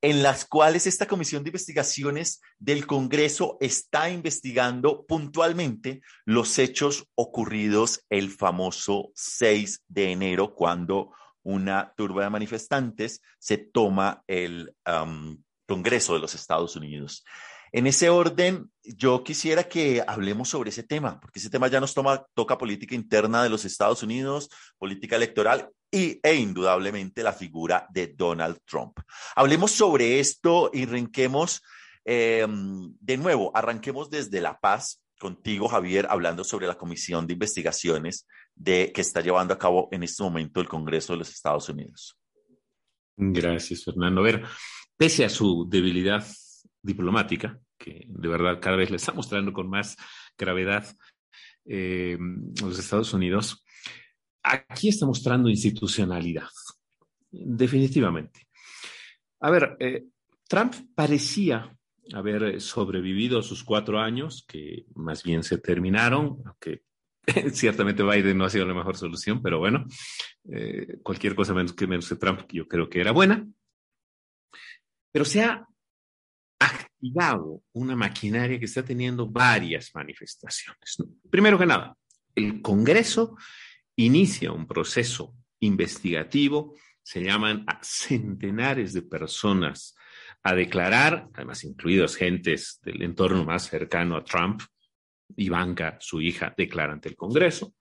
[0.00, 8.04] en las cuales esta comisión de investigaciones del Congreso está investigando puntualmente los hechos ocurridos
[8.10, 11.10] el famoso 6 de enero, cuando
[11.42, 17.24] una turba de manifestantes se toma el um, Congreso de los Estados Unidos.
[17.72, 21.92] En ese orden, yo quisiera que hablemos sobre ese tema, porque ese tema ya nos
[21.92, 24.48] toma, toca política interna de los Estados Unidos,
[24.78, 29.00] política electoral y, e indudablemente la figura de Donald Trump.
[29.34, 31.62] Hablemos sobre esto y arranquemos
[32.04, 38.26] eh, de nuevo, arranquemos desde La Paz contigo, Javier, hablando sobre la comisión de investigaciones
[38.54, 42.16] de, que está llevando a cabo en este momento el Congreso de los Estados Unidos.
[43.16, 44.20] Gracias, Fernando.
[44.20, 44.44] A ver,
[44.96, 46.26] pese a su debilidad
[46.82, 49.96] diplomática, que de verdad cada vez le está mostrando con más
[50.36, 50.86] gravedad
[51.64, 52.18] eh,
[52.60, 53.64] los Estados Unidos,
[54.42, 56.48] aquí está mostrando institucionalidad,
[57.30, 58.46] definitivamente.
[59.40, 60.04] A ver, eh,
[60.48, 61.74] Trump parecía
[62.12, 66.82] haber sobrevivido sus cuatro años, que más bien se terminaron, aunque
[67.52, 69.86] ciertamente Biden no ha sido la mejor solución, pero bueno,
[70.50, 73.46] eh, cualquier cosa menos que menos que Trump, yo creo que era buena.
[75.14, 75.64] Pero se ha
[76.58, 80.96] activado una maquinaria que está teniendo varias manifestaciones.
[81.30, 81.96] Primero que nada,
[82.34, 83.36] el Congreso
[83.94, 89.94] inicia un proceso investigativo, se llaman a centenares de personas
[90.42, 94.62] a declarar, además incluidos gentes del entorno más cercano a Trump,
[95.36, 97.72] Ivanka, su hija, declara ante el Congreso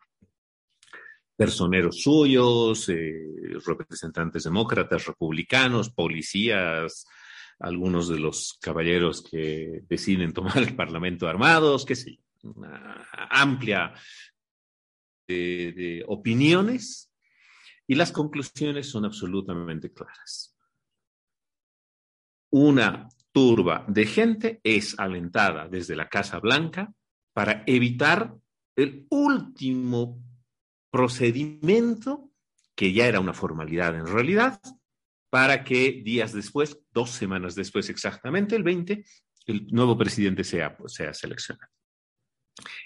[1.35, 3.11] personeros suyos, eh,
[3.65, 7.05] representantes demócratas, republicanos, policías,
[7.59, 13.93] algunos de los caballeros que deciden tomar el Parlamento armados, qué sé una amplia
[15.27, 17.11] de opiniones
[17.87, 20.55] y las conclusiones son absolutamente claras.
[22.51, 26.93] Una turba de gente es alentada desde la Casa Blanca
[27.33, 28.35] para evitar
[28.75, 30.21] el último
[30.91, 32.29] procedimiento,
[32.75, 34.61] que ya era una formalidad en realidad,
[35.33, 39.03] para que días después, dos semanas después exactamente, el 20,
[39.47, 41.71] el nuevo presidente sea, sea seleccionado.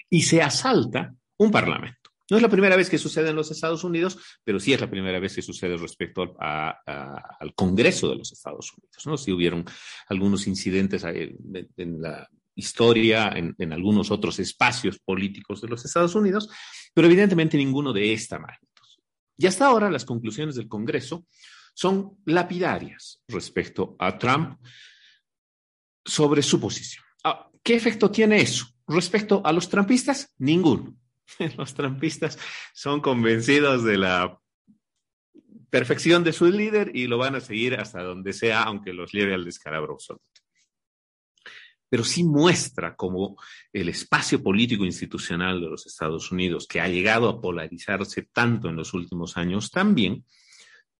[0.08, 2.10] Y se asalta un parlamento.
[2.30, 4.88] No es la primera vez que sucede en los Estados Unidos, pero sí es la
[4.88, 9.06] primera vez que sucede respecto al Congreso de los Estados Unidos.
[9.06, 9.18] ¿no?
[9.18, 9.66] Sí hubieron
[10.08, 16.48] algunos incidentes en la historia, en, algunos otros espacios políticos de los Estados Unidos,
[16.94, 18.86] pero evidentemente ninguno de esta magnitud.
[19.36, 21.26] Y hasta ahora las conclusiones del Congreso
[21.78, 24.58] son lapidarias respecto a Trump
[26.04, 27.04] sobre su posición.
[27.22, 28.66] Ah, ¿Qué efecto tiene eso?
[28.88, 30.96] Respecto a los trampistas, ninguno.
[31.56, 32.36] Los trampistas
[32.74, 34.40] son convencidos de la
[35.70, 39.34] perfección de su líder y lo van a seguir hasta donde sea, aunque los lleve
[39.34, 40.24] al descalabro absoluto.
[41.88, 43.36] Pero sí muestra cómo
[43.72, 48.74] el espacio político institucional de los Estados Unidos, que ha llegado a polarizarse tanto en
[48.74, 50.24] los últimos años, también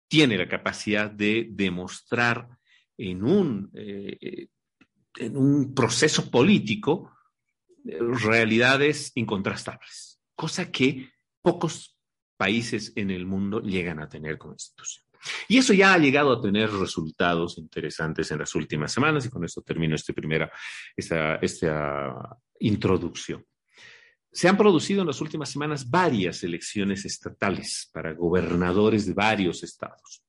[0.08, 2.48] tiene la capacidad de demostrar
[2.96, 4.48] en un, eh,
[5.16, 7.12] en un proceso político
[7.84, 11.10] eh, realidades incontrastables, cosa que
[11.42, 11.96] pocos
[12.36, 15.04] países en el mundo llegan a tener como institución.
[15.48, 19.44] Y eso ya ha llegado a tener resultados interesantes en las últimas semanas y con
[19.44, 20.50] esto termino este primera,
[20.96, 23.44] esta, esta introducción.
[24.32, 30.22] Se han producido en las últimas semanas varias elecciones estatales para gobernadores de varios estados.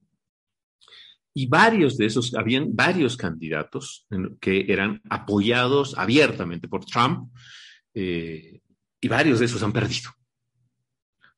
[1.34, 4.08] Y varios de esos, habían varios candidatos
[4.42, 7.32] que eran apoyados abiertamente por Trump
[7.94, 8.62] eh,
[9.00, 10.10] y varios de esos han perdido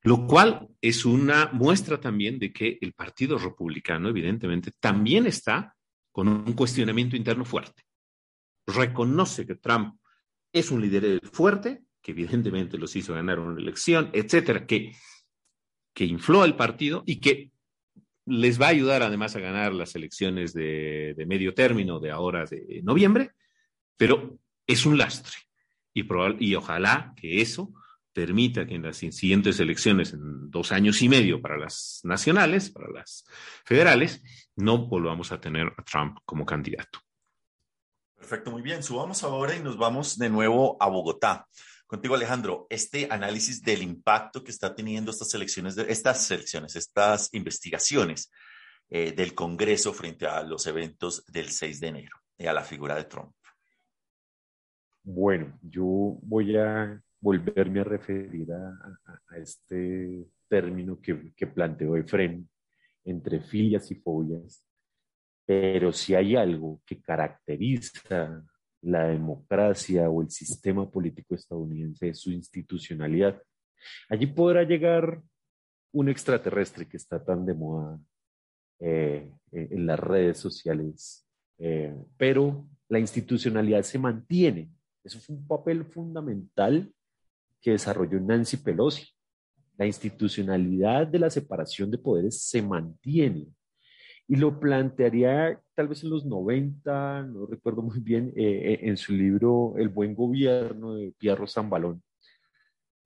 [0.04, 5.76] lo cual es una muestra también de que el Partido Republicano, evidentemente, también está
[6.12, 7.84] con un cuestionamiento interno fuerte.
[8.66, 10.00] Reconoce que Trump
[10.52, 14.96] es un líder fuerte, que evidentemente los hizo ganar una elección, etcétera, que,
[15.94, 17.52] que infló al partido y que
[18.26, 22.82] les va a ayudar además a ganar las elecciones de, medio término de ahora de
[22.84, 23.32] noviembre,
[23.98, 25.34] pero es un lastre.
[25.94, 26.06] Y,
[26.40, 27.74] y ojalá que eso
[28.14, 32.90] permita que en las siguientes elecciones, en dos años y medio para las nacionales, para
[32.90, 33.26] las
[33.66, 34.22] federales,
[34.56, 37.00] no volvamos a tener a Trump como candidato.
[38.16, 38.84] Perfecto, muy bien.
[38.84, 41.48] Subamos ahora y nos vamos de nuevo a Bogotá.
[41.92, 48.32] Contigo, Alejandro, este análisis del impacto que está teniendo estas elecciones, estas elecciones, estas investigaciones
[48.90, 52.96] eh, del Congreso frente a los eventos del 6 de enero y a la figura
[52.96, 53.34] de Trump.
[55.04, 58.74] Bueno, yo voy a volverme a referir a,
[59.36, 62.50] este término que, que planteó Efren
[63.04, 64.66] entre filias y fobias,
[65.46, 68.46] pero si hay algo que caracteriza
[68.82, 73.42] la democracia o el sistema político estadounidense es su institucionalidad.
[74.10, 75.22] Allí podrá llegar
[75.92, 78.00] un extraterrestre que está tan de moda
[78.80, 81.28] eh, en las redes sociales,
[81.60, 84.72] eh, pero la institucionalidad se mantiene.
[85.04, 86.92] Eso es un papel fundamental
[87.62, 89.08] que desarrolló Nancy Pelosi.
[89.78, 93.48] La institucionalidad de la separación de poderes se mantiene.
[94.28, 98.98] Y lo plantearía tal vez en los 90, no recuerdo muy bien, eh, eh, en
[98.98, 102.04] su libro El buen gobierno de Pierro Zambalón.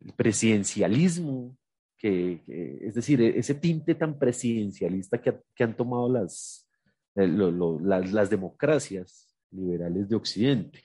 [0.02, 1.56] El presidencialismo,
[1.98, 2.42] que,
[2.82, 6.70] es decir, e-, ese tinte tan presidencialista que, que han tomado las,
[7.16, 10.82] eh, las, las democracias liberales de Occidente.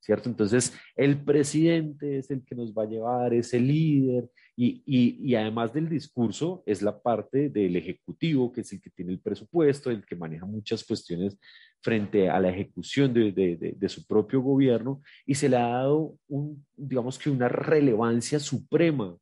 [0.00, 0.28] ¿cierto?
[0.28, 5.72] Entonces, el presidente es el que nos va a llevar, es el líder, y, además
[5.72, 10.04] del discurso, es la parte del ejecutivo, que es el que tiene el presupuesto, el
[10.04, 11.38] que maneja muchas cuestiones
[11.80, 16.16] frente a la ejecución de, de, de, su propio gobierno, y se le ha dado,
[16.28, 19.16] un, digamos que una relevancia suprema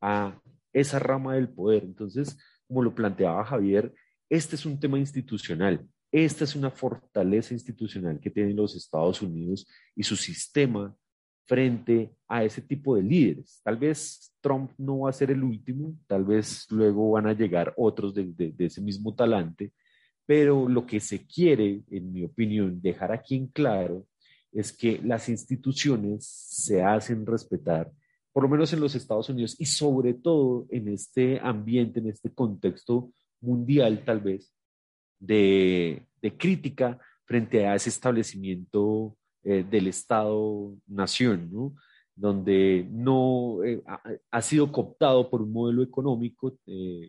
[0.00, 0.40] a
[0.72, 1.84] esa rama del poder.
[1.84, 3.92] Entonces, como lo planteaba Javier,
[4.30, 5.86] este es un tema institucional.
[6.10, 10.96] Esta es una fortaleza institucional que tienen los Estados Unidos y su sistema
[11.48, 13.60] frente a ese tipo de líderes.
[13.64, 17.72] Tal vez Trump no va a ser el último, tal vez luego van a llegar
[17.76, 19.72] otros de, ese mismo talante,
[20.26, 24.06] pero lo que se quiere, en mi opinión, dejar aquí en claro
[24.52, 27.90] es que las instituciones se hacen respetar,
[28.32, 32.30] por lo menos en los Estados Unidos y sobre todo en este ambiente, en este
[32.30, 34.52] contexto mundial tal vez,
[35.18, 36.06] de,
[36.36, 41.74] crítica frente a ese establecimiento eh, del Estado-nación,
[42.14, 43.82] donde no eh,
[44.30, 47.08] ha, sido cooptado por un modelo económico eh,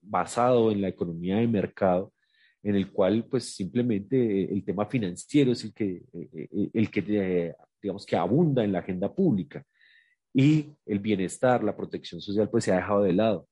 [0.00, 2.12] basado en la economía de mercado,
[2.62, 6.02] en el cual pues simplemente el tema financiero es el que,
[6.72, 9.64] el que digamos que abunda en la agenda pública.
[10.34, 13.48] Y el bienestar, la protección social pues se ha dejado de lado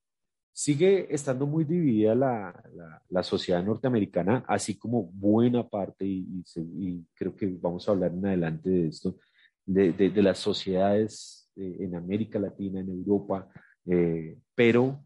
[0.54, 7.46] sigue estando muy dividida la, la, sociedad norteamericana, así como buena parte, y, creo que
[7.60, 9.18] vamos a hablar en adelante de esto,
[9.66, 13.48] de, de, las sociedades eh, en América Latina, en Europa,
[13.84, 15.04] eh, pero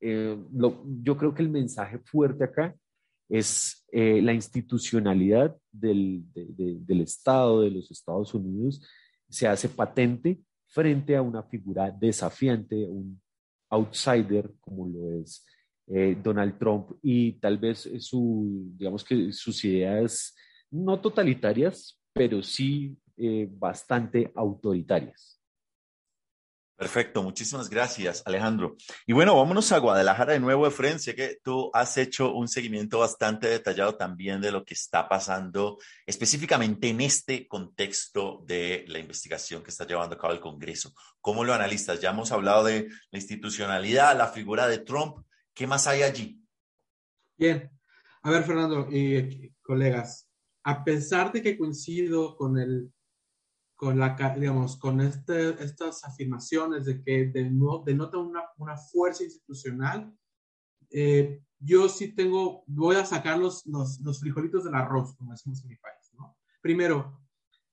[0.00, 0.36] eh,
[1.02, 2.74] yo creo que el mensaje fuerte acá
[3.28, 8.84] es eh, la institucionalidad del, del Estado, de los Estados Unidos,
[9.28, 13.20] se hace patente frente a una figura desafiante, un
[13.70, 15.46] outsider como lo es
[15.86, 20.34] eh, Donald Trump y tal vez su, digamos que sus ideas
[20.70, 25.39] no totalitarias, pero sí eh, bastante autoritarias.
[26.80, 28.74] Perfecto, muchísimas gracias, Alejandro.
[29.06, 30.98] Y bueno, vámonos a Guadalajara de nuevo, Efren.
[30.98, 35.76] Sé que tú has hecho un seguimiento bastante detallado también de lo que está pasando
[36.06, 40.94] específicamente en este contexto de la investigación que está llevando a cabo el Congreso.
[41.20, 42.00] ¿Cómo lo analizas?
[42.00, 45.18] Ya hemos hablado de la institucionalidad, la figura de Trump.
[45.52, 46.42] ¿Qué más hay allí?
[47.36, 47.70] Bien.
[48.22, 50.30] A ver, Fernando y colegas,
[50.64, 52.90] a pesar de que coincido con el
[53.80, 60.14] con la, digamos, con este, estas afirmaciones de que denota una, una fuerza institucional,
[60.90, 65.68] eh, yo sí tengo, voy a sacar los, los, frijolitos del arroz, como decimos en
[65.70, 66.12] mi país.
[66.60, 67.22] Primero,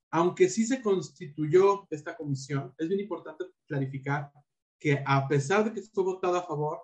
[0.09, 4.31] aunque sí se constituyó esta comisión, es bien importante clarificar
[4.79, 6.83] que a pesar de que estuvo votado a favor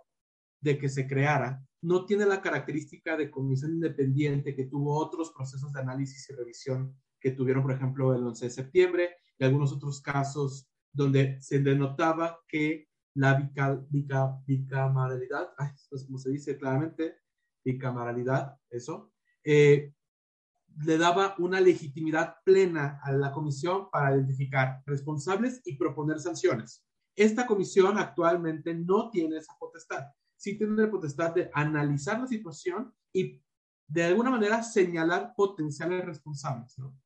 [0.59, 5.71] de que se creara, no tiene la característica de comisión independiente que tuvo otros procesos
[5.71, 6.93] de análisis y revisión
[7.24, 12.39] que tuvieron, por ejemplo, el 11 de septiembre y algunos otros casos donde se denotaba
[12.49, 13.49] que la
[14.45, 15.53] bicameralidad,
[16.05, 17.15] como se dice claramente,
[17.63, 19.13] bicameralidad, eso,
[19.45, 19.93] eh,
[20.84, 26.86] le daba una legitimidad plena a la comisión para identificar responsables y proponer sanciones.
[27.15, 30.07] Esta comisión actualmente no tiene esa potestad.
[30.36, 33.41] Sí tiene la potestad de analizar la situación y
[33.88, 36.78] de alguna manera señalar potenciales responsables.
[36.80, 36.97] ¿no?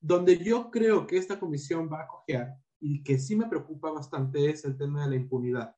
[0.00, 4.50] Donde yo creo que esta comisión va a coger y que sí me preocupa bastante
[4.50, 5.74] es el tema de la impunidad.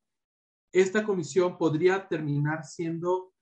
[0.73, 3.33] Esta comisión podría terminar siendo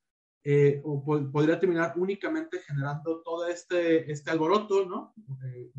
[0.45, 5.13] eh, o podría terminar únicamente generando todo este, este alboroto, ¿no?
[5.45, 5.71] Eh,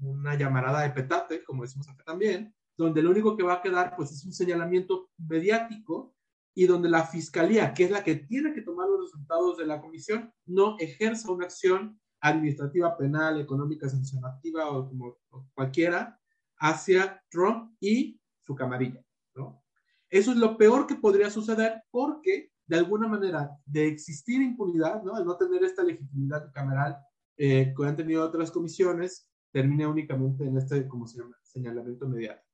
[0.00, 3.94] una llamarada de petate, como decimos acá también, donde lo único que va a quedar
[3.96, 6.14] pues es un señalamiento mediático
[6.54, 9.80] y donde la fiscalía, que es la que tiene que tomar los resultados de la
[9.80, 15.18] comisión, no ejerza una acción administrativa, penal, económica, sancionativa o como
[15.54, 16.18] cualquiera
[16.58, 19.04] hacia Trump y su camarilla,
[19.34, 19.62] ¿no?
[20.10, 25.14] Eso es lo peor que podría suceder porque de alguna manera de existir impunidad, ¿no?
[25.14, 26.98] Al no tener esta legitimidad cameral
[27.36, 32.46] eh, que han tenido otras comisiones, termina únicamente en este, como se llama, señalamiento mediático.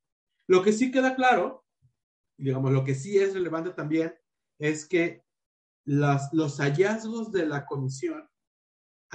[0.46, 1.64] Lo que sí queda claro,
[2.36, 4.14] digamos, lo que sí es relevante también,
[4.58, 5.24] es que
[5.84, 8.28] las, los hallazgos de la comisión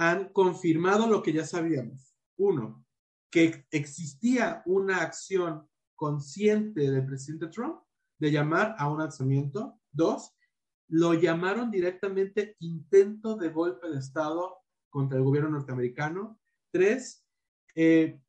[0.00, 2.16] han confirmado lo que ya sabíamos.
[2.38, 2.86] Uno,
[3.30, 7.82] que existía una acción consciente del presidente Trump
[8.18, 9.78] de llamar a un alzamiento.
[9.92, 10.34] Dos,
[10.88, 14.56] lo llamaron directamente intento de golpe de Estado
[14.88, 16.40] contra el gobierno norteamericano.
[16.72, 17.22] Tres,
[17.74, 18.22] eh,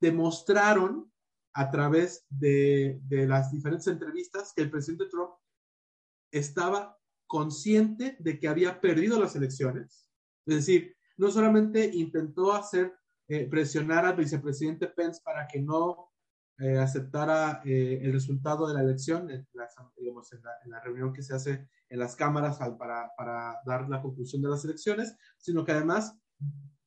[0.00, 1.12] demostraron
[1.54, 5.30] a través de, de las diferentes entrevistas que el presidente Trump
[6.32, 6.99] estaba
[7.30, 10.04] consciente de que había perdido las elecciones.
[10.46, 12.92] Es decir, no solamente intentó hacer
[13.28, 16.10] eh, presionar al vicepresidente Pence para que no
[16.58, 21.22] eh, aceptara eh, el resultado de la elección, en la, digamos, en, la, reunión que
[21.22, 26.18] se hace en las cámaras para, dar la conclusión de las elecciones, sino que además,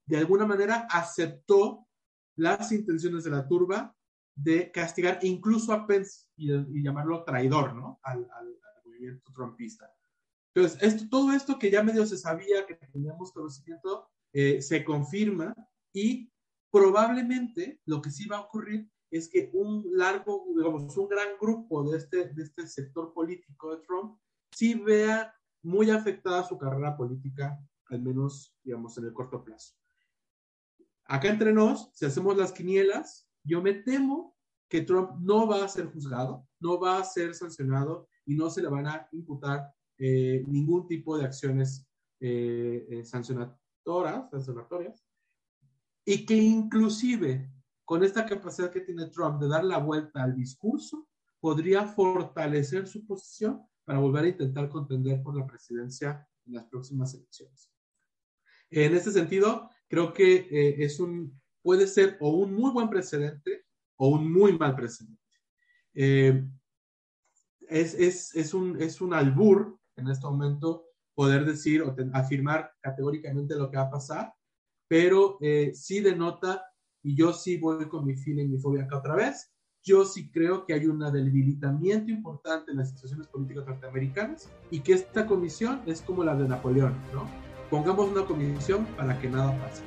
[0.05, 1.87] de alguna manera, aceptó
[2.35, 3.95] las intenciones de la turba
[4.35, 8.01] de castigar incluso a Pence y, llamarlo traidor, ¿no?
[8.03, 9.89] Al, al, movimiento trumpista.
[10.53, 15.55] Entonces, esto, todo esto que ya medio se sabía, que teníamos conocimiento, eh, se confirma
[15.91, 16.31] y
[16.71, 21.89] probablemente lo que sí va a ocurrir es que un largo, digamos, un gran grupo
[21.89, 24.17] de este, de este sector político de Trump
[24.51, 29.75] sí vea muy afectada su carrera política, al menos, digamos, en el corto plazo.
[31.05, 34.35] Acá entre nos, si hacemos las quinielas, yo me temo
[34.67, 38.61] que Trump no va a ser juzgado, no va a ser sancionado y no se
[38.61, 39.71] le van a imputar
[40.05, 41.87] eh, ningún tipo de acciones
[42.19, 45.01] eh, eh, sancionatorias, sancionatorias,
[46.03, 47.49] y que inclusive
[47.85, 51.07] con esta capacidad que tiene Trump de dar la vuelta al discurso,
[51.39, 57.13] podría fortalecer su posición para volver a intentar contender por la presidencia en las próximas
[57.13, 57.71] elecciones.
[58.71, 63.63] En este sentido, creo que es un, puede ser o un muy buen precedente
[63.95, 65.23] o un muy mal precedente.
[65.93, 66.43] es,
[67.93, 70.85] es, es, un, es un albur en este momento
[71.15, 74.33] poder decir o afirmar categóricamente lo que va a pasar,
[74.87, 76.63] pero eh, sí denota,
[77.03, 80.65] y yo sí voy con mi feeling, mi fobia acá otra vez, yo sí creo
[80.65, 86.01] que hay un debilitamiento importante en las instituciones políticas norteamericanas y que esta comisión es
[86.01, 87.27] como la de Napoleón, ¿no?
[87.69, 89.83] Pongamos una comisión para que nada pase.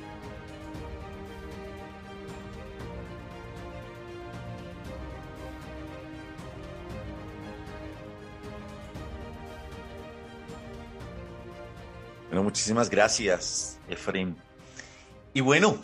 [12.43, 14.35] Muchísimas gracias, Efraín.
[15.33, 15.79] Y bueno,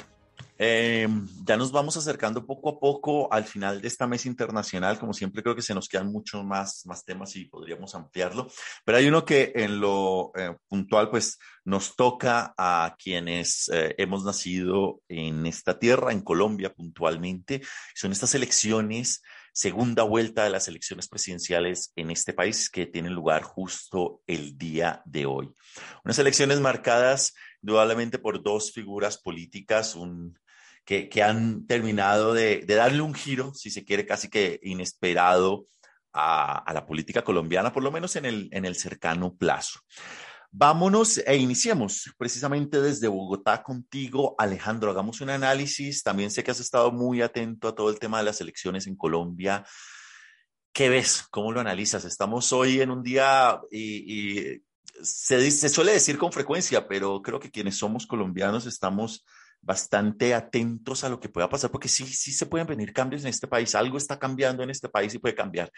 [0.57, 1.07] eh,
[1.43, 4.99] ya nos vamos acercando poco a poco al final de esta mesa internacional.
[4.99, 8.47] Como siempre, creo que se nos quedan muchos más, más temas y podríamos ampliarlo.
[8.85, 14.23] Pero hay uno que en lo eh, puntual, pues nos toca a quienes eh, hemos
[14.23, 17.61] nacido en esta tierra, en Colombia puntualmente.
[17.95, 19.21] Son estas elecciones
[19.53, 25.01] segunda vuelta de las elecciones presidenciales en este país que tienen lugar justo el día
[25.05, 25.49] de hoy.
[26.03, 30.37] Unas elecciones marcadas indudablemente por dos figuras políticas, un,
[30.83, 35.67] que, han terminado de, darle un giro, si se quiere, casi que inesperado
[36.11, 39.79] a, a la política colombiana, por lo menos en en el cercano plazo.
[40.55, 44.91] Vámonos e iniciemos precisamente desde Bogotá contigo, Alejandro.
[44.91, 46.03] Hagamos un análisis.
[46.03, 48.95] También sé que has estado muy atento a todo el tema de las elecciones en
[48.95, 49.65] Colombia.
[50.71, 51.23] ¿Qué ves?
[51.31, 52.05] ¿Cómo lo analizas?
[52.05, 54.61] Estamos hoy en un día y,
[55.01, 59.25] se, se, suele decir con frecuencia, pero creo que quienes somos colombianos estamos
[59.59, 63.29] bastante atentos a lo que pueda pasar, porque sí, sí se pueden venir cambios en
[63.29, 63.73] este país.
[63.73, 65.71] Algo está cambiando en este país y puede cambiar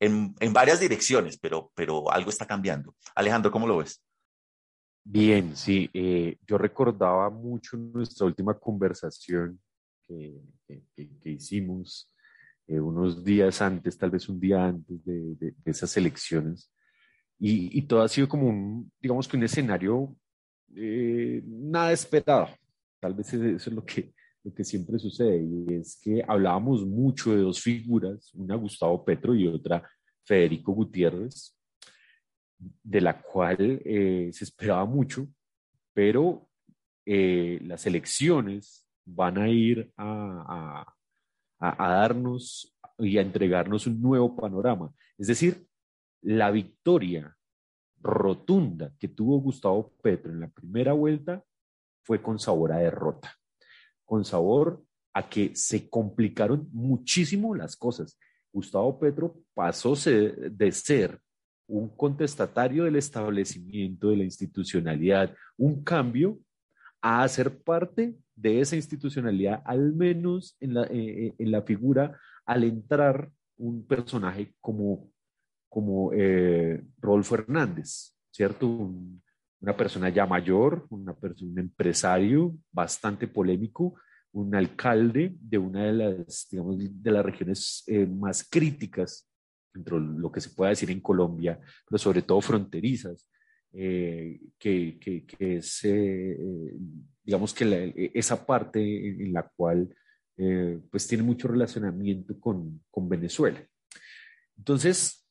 [0.00, 2.96] en, en varias direcciones, pero, pero algo está cambiando.
[3.14, 4.00] Alejandro, ¿cómo lo ves?
[5.06, 9.60] Bien, sí, eh, yo recordaba mucho nuestra última conversación
[10.06, 10.82] que, que,
[11.20, 12.10] que hicimos
[12.66, 16.72] eh, unos días antes, tal vez un día antes de, de, de esas elecciones,
[17.38, 20.16] y, y, todo ha sido como un, digamos que un escenario
[20.74, 22.48] eh, nada esperado.
[23.00, 27.32] Tal vez eso es lo que, lo que siempre sucede, y es que hablábamos mucho
[27.32, 29.86] de dos figuras, una Gustavo Petro y otra
[30.24, 31.54] Federico Gutiérrez,
[32.82, 35.26] de la cual eh, se esperaba mucho,
[35.92, 36.48] pero
[37.06, 40.86] eh, las elecciones van a ir a,
[41.58, 44.92] a, a, darnos y a entregarnos un nuevo panorama.
[45.18, 45.66] Es decir,
[46.22, 47.36] la victoria
[48.00, 51.44] rotunda que tuvo Gustavo Petro en la primera vuelta
[52.02, 53.34] fue con sabor a derrota,
[54.04, 54.82] con sabor
[55.14, 58.18] a que se complicaron muchísimo las cosas.
[58.52, 61.20] Gustavo Petro pasó de ser
[61.66, 66.38] un contestatario del establecimiento de la institucionalidad, un cambio
[67.00, 72.64] a hacer parte de esa institucionalidad, al menos en la, eh, en la figura, al
[72.64, 75.10] entrar un personaje como,
[75.68, 78.66] como eh, Rolfo Hernández, ¿cierto?
[78.66, 79.22] Un,
[79.60, 83.94] una persona ya mayor, una persona, un empresario bastante polémico,
[84.32, 89.26] un alcalde de una de las, digamos, de las regiones eh, más críticas
[89.74, 93.28] dentro de lo que se pueda decir en Colombia, pero sobre todo fronterizas,
[93.72, 96.38] eh, que, que, que, es, eh,
[97.24, 97.76] digamos que la,
[98.14, 99.92] esa parte en, la cual
[100.36, 103.66] eh, pues tiene mucho relacionamiento con, con Venezuela.
[104.56, 105.26] Entonces,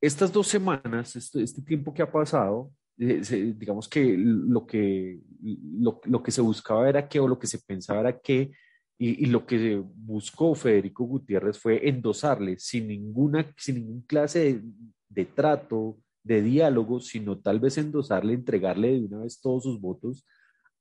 [0.00, 6.00] estas dos semanas, este, este tiempo que ha pasado, eh, digamos que lo que, lo,
[6.04, 8.52] lo, que se buscaba era que, o lo que se pensaba era que
[8.96, 14.62] y, lo que buscó Federico Gutiérrez fue endosarle sin ninguna, sin ningún clase
[15.08, 20.24] de, trato, de diálogo, sino tal vez endosarle, entregarle de una vez todos sus votos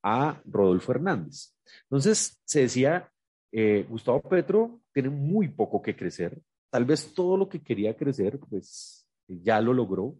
[0.04, 1.56] a Rodolfo Hernández.
[1.84, 3.10] Entonces se decía,
[3.52, 6.40] eh, Gustavo Petro tiene muy poco que crecer,
[6.70, 10.16] tal vez todo lo que quería crecer, pues ya lo logró,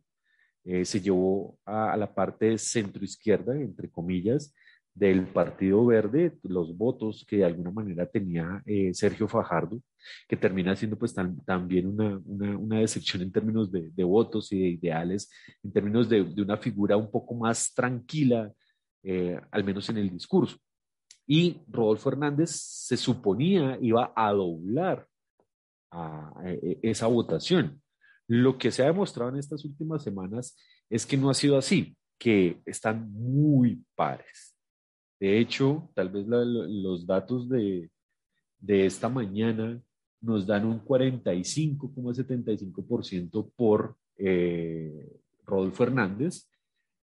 [0.66, 4.54] eh, se llevó a, a la parte centro-izquierda, entre comillas,
[4.96, 9.82] del Partido Verde, los votos que de alguna manera tenía eh, Sergio Fajardo,
[10.28, 11.16] que termina siendo pues
[11.46, 15.32] también una, una, decepción en términos de, votos y de ideales,
[15.64, 18.52] en términos de, de una figura un poco más tranquila,
[19.04, 20.58] eh, al menos en el discurso.
[21.26, 25.08] Y Rodolfo Hernández se suponía iba a doblar
[25.90, 26.34] a
[26.82, 27.82] esa votación.
[28.28, 30.58] Lo que se ha demostrado en estas últimas semanas
[30.90, 34.53] es que no ha sido así, que están muy pares
[35.24, 37.90] de hecho, tal vez los datos de,
[38.60, 39.82] de esta mañana
[40.20, 45.10] nos dan un 45,75% por eh,
[45.46, 46.50] Rodolfo Hernández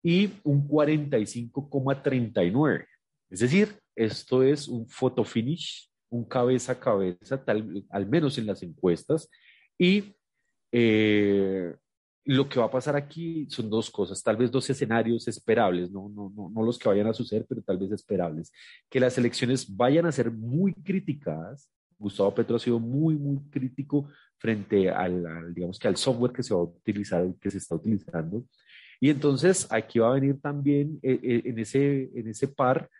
[0.02, 2.86] y un 45,39%.
[3.28, 7.44] Es decir, esto es un photo finish, un cabeza a cabeza,
[7.90, 9.28] al menos en las encuestas,
[9.78, 10.16] y
[10.72, 11.74] eh,
[12.28, 16.10] lo que va a pasar aquí son dos cosas, tal vez dos escenarios esperables, no,
[16.10, 18.52] no, no, no los que vayan a suceder, pero tal vez esperables.
[18.90, 24.10] Que las elecciones vayan a ser muy criticadas, Gustavo Petro ha sido muy, muy crítico
[24.36, 28.44] frente al, digamos que al software que se va a utilizar, que se está utilizando.
[29.00, 32.90] Y entonces aquí va a venir también eh, eh, en, ese, en ese par,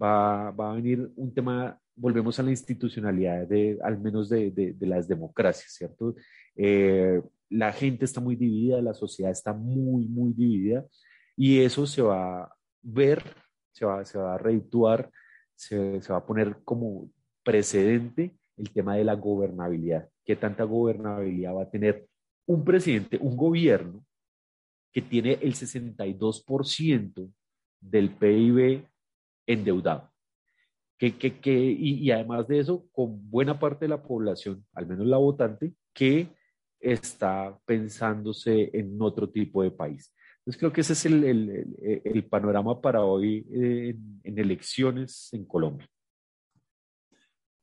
[0.00, 4.86] va, va, a venir un tema, volvemos a la institucionalidad de, al menos de, de,
[4.86, 6.14] las democracias, ¿cierto?
[6.56, 10.86] Eh, la gente está muy dividida, la sociedad está muy, muy dividida
[11.36, 13.22] y eso se va a ver,
[13.72, 15.10] se va, se va a reituar,
[15.54, 17.10] se, se va a poner como
[17.42, 20.08] precedente el tema de la gobernabilidad.
[20.24, 22.06] ¿Qué tanta gobernabilidad va a tener
[22.46, 24.04] un presidente, un gobierno
[24.92, 27.32] que tiene el 62%
[27.80, 28.86] del PIB
[29.46, 30.10] endeudado?
[30.98, 34.86] Que, que, que, y, y, además de eso, con buena parte de la población, al
[34.86, 36.28] menos la votante, que
[36.80, 40.12] está pensándose en otro tipo de país.
[40.38, 45.28] Entonces creo que ese es el, el, el panorama para hoy eh, en, en elecciones
[45.32, 45.88] en Colombia.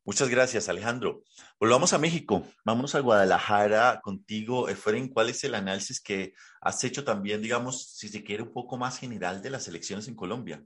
[0.05, 1.21] Muchas gracias, Alejandro.
[1.59, 2.41] Volvamos a México.
[2.63, 5.09] Vámonos a Guadalajara contigo, Efren.
[5.09, 8.99] ¿Cuál es el análisis que has hecho también, digamos, si se quiere, un poco más
[8.99, 10.63] general de las elecciones en Colombia?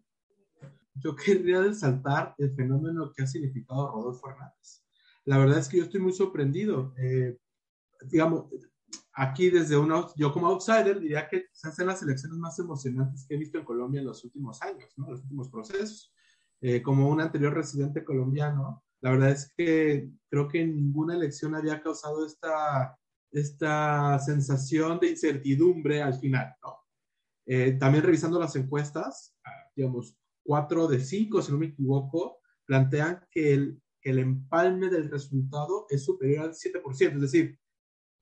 [0.93, 4.83] Yo querría resaltar el fenómeno que ha significado Rodolfo Hernández.
[5.25, 6.93] La verdad es que yo estoy muy sorprendido.
[6.99, 7.37] Eh,
[8.09, 8.45] digamos,
[9.13, 13.35] aquí desde uno, yo como outsider diría que se hacen las elecciones más emocionantes que
[13.35, 15.11] he visto en Colombia en los últimos años, ¿no?
[15.11, 16.13] Los últimos procesos.
[16.61, 21.81] Eh, como un anterior residente colombiano, la verdad es que creo que ninguna elección había
[21.81, 22.95] causado esta,
[23.31, 26.77] esta sensación de incertidumbre al final, ¿no?
[27.47, 29.35] Eh, también revisando las encuestas,
[29.75, 35.87] digamos, cuatro de cinco, si no me equivoco, plantean que el, el empalme del resultado
[35.89, 37.59] es superior al 7%, es decir,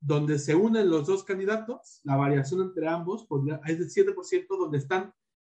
[0.01, 3.27] donde se unen los dos candidatos, la variación entre ambos
[3.65, 5.13] es del 7% donde están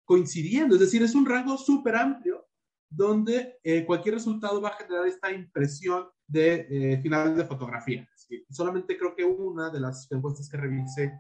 [0.06, 2.48] coincidiendo, es decir, es un rango súper amplio
[2.90, 8.08] donde eh, cualquier resultado va a generar esta impresión de eh, final de fotografía.
[8.50, 11.14] solamente creo que una de las encuestas que revisé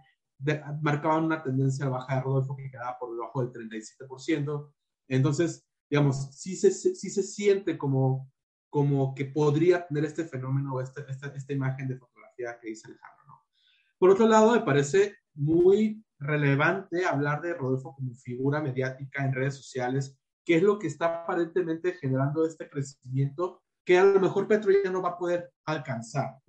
[0.81, 4.71] marcaban una tendencia a baja de Rodolfo que quedaba por debajo del 37%.
[5.09, 8.31] Entonces, digamos, sí se, sí se siente como,
[8.69, 12.18] como que podría tener este fenómeno, esta, esta, esta imagen de fotografía
[12.61, 13.25] que dice Alejandro.
[13.27, 13.43] ¿no?
[13.97, 19.55] Por otro lado, me parece muy relevante hablar de Rodolfo como figura mediática en redes
[19.55, 20.19] sociales
[20.49, 24.91] qué es lo que está aparentemente generando este crecimiento que a lo mejor Petro ya
[24.91, 26.39] no va a poder alcanzar.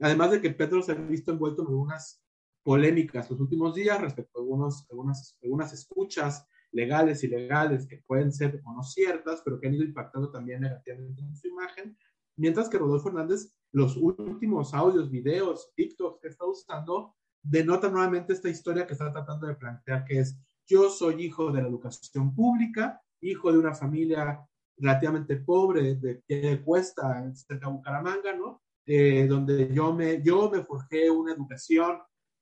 [0.00, 2.20] Además de que Petro se ha visto envuelto en algunas
[2.64, 8.72] polémicas los últimos días respecto a algunas, escuchas legales y legales que pueden ser o
[8.72, 11.96] no ciertas, pero que han ido impactando también negativamente en su imagen,
[12.36, 18.48] mientras que Rodolfo Hernández, los últimos audios, videos, TikToks que está usando, denota nuevamente esta
[18.48, 23.02] historia que está tratando de plantear, que es yo soy hijo de la educación pública,
[23.20, 24.40] hijo de una familia
[24.78, 28.62] relativamente pobre de que cuesta cerca de Bucaramanga, ¿no?
[28.86, 31.98] Eh, donde yo me, yo me forjé una educación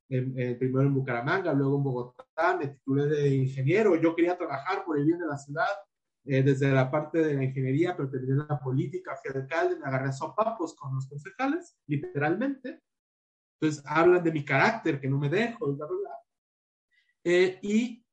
[0.07, 5.07] primero en Bucaramanga, luego en Bogotá, me titulé de ingeniero, yo quería trabajar por el
[5.07, 5.65] bien de la ciudad,
[6.25, 9.87] eh, desde la parte de la ingeniería, pero terminé en la política, fui alcalde, me
[9.87, 12.83] agarré a sopapos con los concejales, literalmente.
[13.61, 16.11] Entonces hablan de mi carácter, que no me dejo, bla, bla, bla.
[17.25, 18.05] Eh, y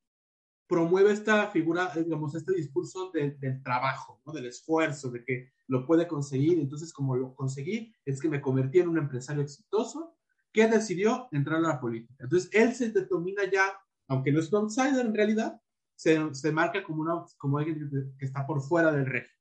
[0.68, 4.32] promueve esta figura, eh, digamos, este discurso del trabajo, ¿no?
[4.34, 6.60] del esfuerzo, de que lo puede conseguir.
[6.60, 10.16] Entonces, como lo conseguí, es que me convertí en un empresario exitoso
[10.52, 12.24] que decidió entrar a la política.
[12.24, 13.72] Entonces, él se determina ya,
[14.08, 15.60] aunque no es un outsider en realidad,
[16.00, 19.36] se, se marca como, una, como alguien que está por fuera del régimen.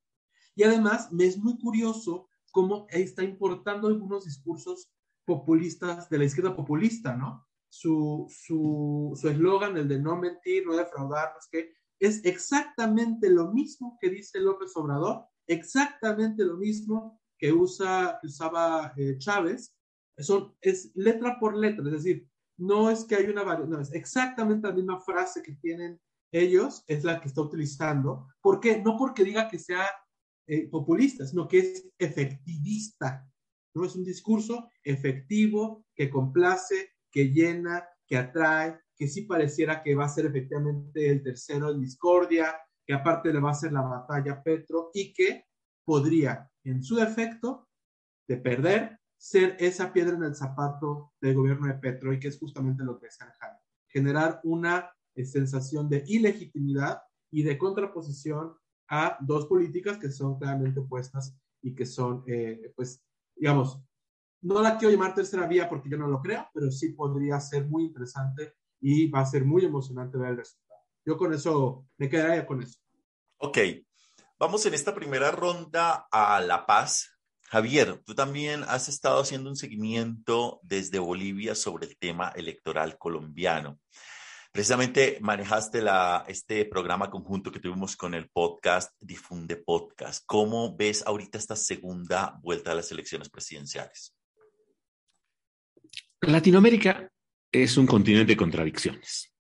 [0.57, 4.91] Y además, me es muy curioso cómo está importando algunos discursos
[5.25, 7.47] populistas de la izquierda populista, ¿no?
[7.69, 8.27] su
[9.23, 14.11] eslogan, su, el de no mentir, no defraudar, es que es exactamente lo mismo que
[14.11, 19.77] dice López Obrador, exactamente lo mismo que usa, usaba eh, Chávez,
[20.17, 23.93] son, es letra por letra, es decir, no es que hay una variación, no, es
[23.93, 26.01] exactamente la misma frase que tienen
[26.33, 28.29] ellos, es la que está utilizando.
[28.41, 28.83] ¿Por qué?
[28.83, 29.87] No porque diga que sea
[30.47, 33.29] eh, populista, sino que es efectivista.
[33.75, 39.95] No es un discurso efectivo que complace, que llena, que atrae, que sí pareciera que
[39.95, 43.83] va a ser efectivamente el tercero en discordia, que aparte le va a hacer la
[43.83, 45.45] batalla a Petro y que
[45.85, 47.69] podría, en su defecto,
[48.27, 52.39] de perder, ser esa piedra en el zapato del gobierno de Petro y que es
[52.39, 53.61] justamente lo que es Alejandro.
[53.89, 54.91] Generar una
[55.25, 58.55] sensación de ilegitimidad y de contraposición
[58.89, 63.05] a dos políticas que son claramente opuestas y que son, eh, pues,
[63.37, 63.81] digamos,
[64.41, 67.67] no la quiero llamar tercera vía porque yo no lo creo, pero sí podría ser
[67.67, 70.81] muy interesante y va a ser muy emocionante ver el resultado.
[71.05, 72.79] Yo con eso me quedaría con eso.
[73.39, 73.59] Ok,
[74.39, 77.19] vamos en esta primera ronda a La Paz
[77.51, 83.81] Javier, tú también has estado haciendo un seguimiento desde Bolivia sobre el tema electoral colombiano.
[84.53, 85.83] Precisamente manejaste
[86.27, 90.25] este programa conjunto que tuvimos con el podcast Difunde Podcast.
[90.27, 94.15] ¿Cómo ves ahorita esta segunda vuelta a las elecciones presidenciales?
[96.23, 97.11] Latinoamérica
[97.53, 99.33] es un continente de contradicciones.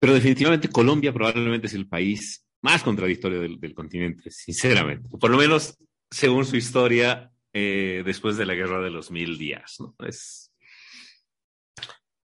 [0.00, 5.08] Pero definitivamente Colombia probablemente es el país más contradictorio del, continente, sinceramente.
[5.18, 5.76] Por lo menos
[6.10, 9.76] según su historia eh, después de la guerra de los mil días.
[9.80, 9.94] ¿no?
[10.06, 10.51] Es,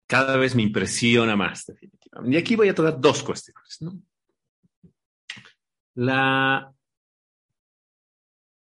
[0.07, 2.35] cada vez me impresiona más, definitivamente.
[2.35, 3.81] Y aquí voy a tocar dos cuestiones.
[3.81, 3.99] ¿no?
[5.95, 6.71] La,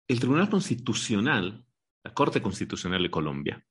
[0.08, 1.66] el Tribunal Constitucional,
[2.04, 3.66] la Corte Constitucional de Colombia,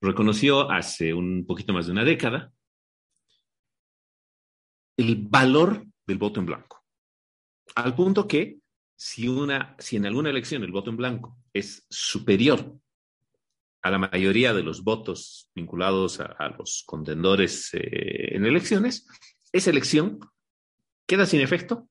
[0.00, 2.52] reconoció hace un poquito más de una década
[4.96, 6.84] el valor del voto en blanco,
[7.74, 8.58] al punto que
[8.94, 12.78] si, una, si en alguna elección el voto en blanco es superior
[13.82, 19.06] a la mayoría de los votos vinculados a, los contendores eh, en elecciones,
[19.52, 20.20] esa elección
[21.06, 21.88] queda sin efecto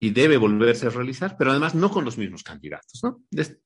[0.00, 3.00] y debe volverse a realizar, pero además no con los mismos candidatos.
[3.02, 3.22] ¿no?
[3.30, 3.58] Es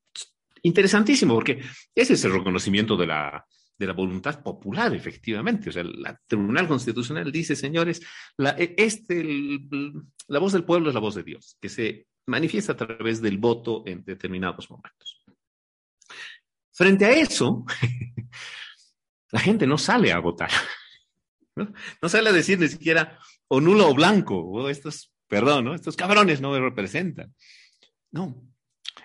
[0.63, 1.63] interesantísimo porque
[1.95, 3.47] ese es el reconocimiento de la,
[3.79, 5.71] de la voluntad popular, efectivamente.
[5.71, 8.01] O sea, el Tribunal Constitucional dice, señores,
[8.39, 9.61] e, este,
[10.29, 13.39] la voz del pueblo es la voz de Dios, que se manifiesta a través del
[13.39, 15.22] voto en determinados momentos.
[16.83, 17.65] Frente a eso,
[19.31, 20.51] la gente no sale a votar.
[21.55, 22.09] ¿no?
[22.09, 26.51] sale a decir ni siquiera o nulo o blanco, o estos, perdón, estos cabrones no
[26.51, 27.33] me representan.
[28.11, 28.35] No.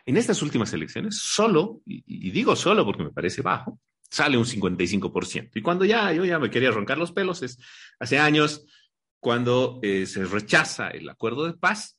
[0.07, 5.51] En estas últimas elecciones, solo, y, digo solo porque me parece bajo, sale un 55%.
[5.53, 7.59] Y cuando ya yo ya me quería roncar los pelos, es
[7.99, 8.65] hace años,
[9.19, 11.96] cuando eh, se rechaza el acuerdo de paz,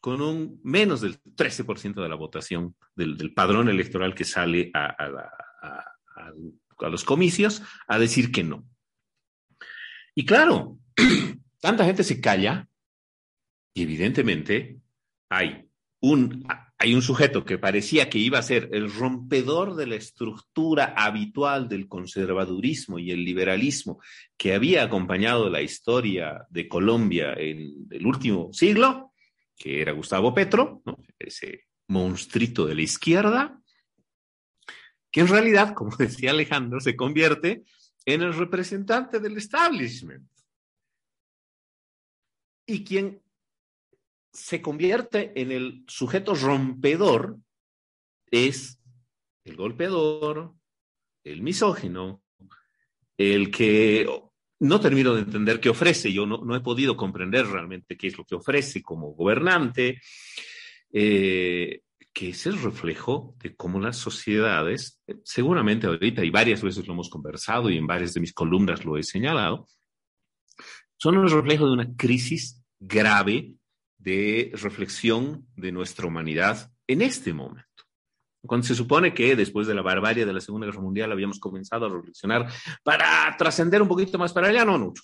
[0.00, 6.88] con un menos del 13% de la votación del, padrón electoral que sale a, a,
[6.88, 8.64] los comicios a decir que no.
[10.14, 10.78] Y claro,
[11.60, 12.66] tanta gente se calla
[13.74, 14.78] y evidentemente
[15.28, 15.68] hay
[16.00, 16.46] un,
[16.78, 21.68] hay un sujeto que parecía que iba a ser el rompedor de la estructura habitual
[21.68, 24.00] del conservadurismo y el liberalismo
[24.38, 29.09] que había acompañado la historia de Colombia en el último siglo,
[29.60, 30.82] que era Gustavo Petro,
[31.18, 33.62] ese monstruito de la izquierda,
[35.10, 37.64] que en realidad, como decía Alejandro, se convierte
[38.06, 40.26] en el representante del establishment.
[42.66, 43.22] Y quien
[44.32, 47.36] se convierte en el sujeto rompedor
[48.30, 48.80] es
[49.44, 50.54] el golpeador,
[51.22, 52.22] el misógino,
[53.18, 54.08] el que
[54.60, 56.12] no termino de entender qué ofrece.
[56.12, 60.00] Yo no, he podido comprender realmente qué es lo que ofrece como gobernante,
[60.92, 61.80] eh,
[62.12, 67.08] que es el reflejo de cómo las sociedades, seguramente ahorita y varias veces lo hemos
[67.08, 69.66] conversado y en varias de mis columnas lo he señalado,
[70.96, 73.54] son el reflejo de una crisis grave
[73.96, 77.69] de reflexión de nuestra humanidad en este momento.
[78.46, 81.86] Cuando se supone que después de la barbarie de la Segunda Guerra Mundial habíamos comenzado
[81.86, 82.50] a reflexionar
[82.82, 84.94] para trascender un poquito más para allá, no, no.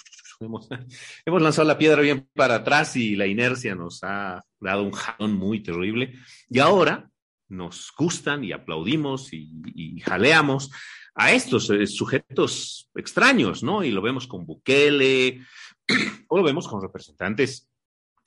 [0.41, 0.69] Hemos,
[1.27, 5.35] hemos, lanzado la piedra bien para atrás y la inercia nos ha dado un jalón
[5.35, 6.15] muy terrible.
[6.49, 7.11] Y ahora
[7.49, 10.71] nos gustan y aplaudimos y, jaleamos
[11.15, 13.85] a estos eh, sujetos extraños, ¿no?
[13.85, 15.41] Y lo vemos con Bukele,
[16.29, 17.69] o lo vemos con representantes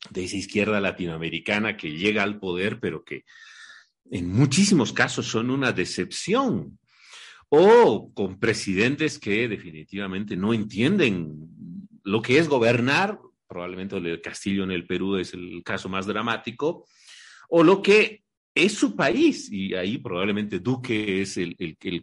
[0.09, 3.25] de esa izquierda latinoamericana que llega al poder, pero que
[4.11, 6.77] en muchísimos casos son una decepción.
[7.51, 11.49] O con presidentes que definitivamente no entienden
[12.03, 16.85] lo que es gobernar, probablemente el Castillo en el Perú es el caso más dramático,
[17.49, 21.55] o lo que es su país, y ahí probablemente Duque es el,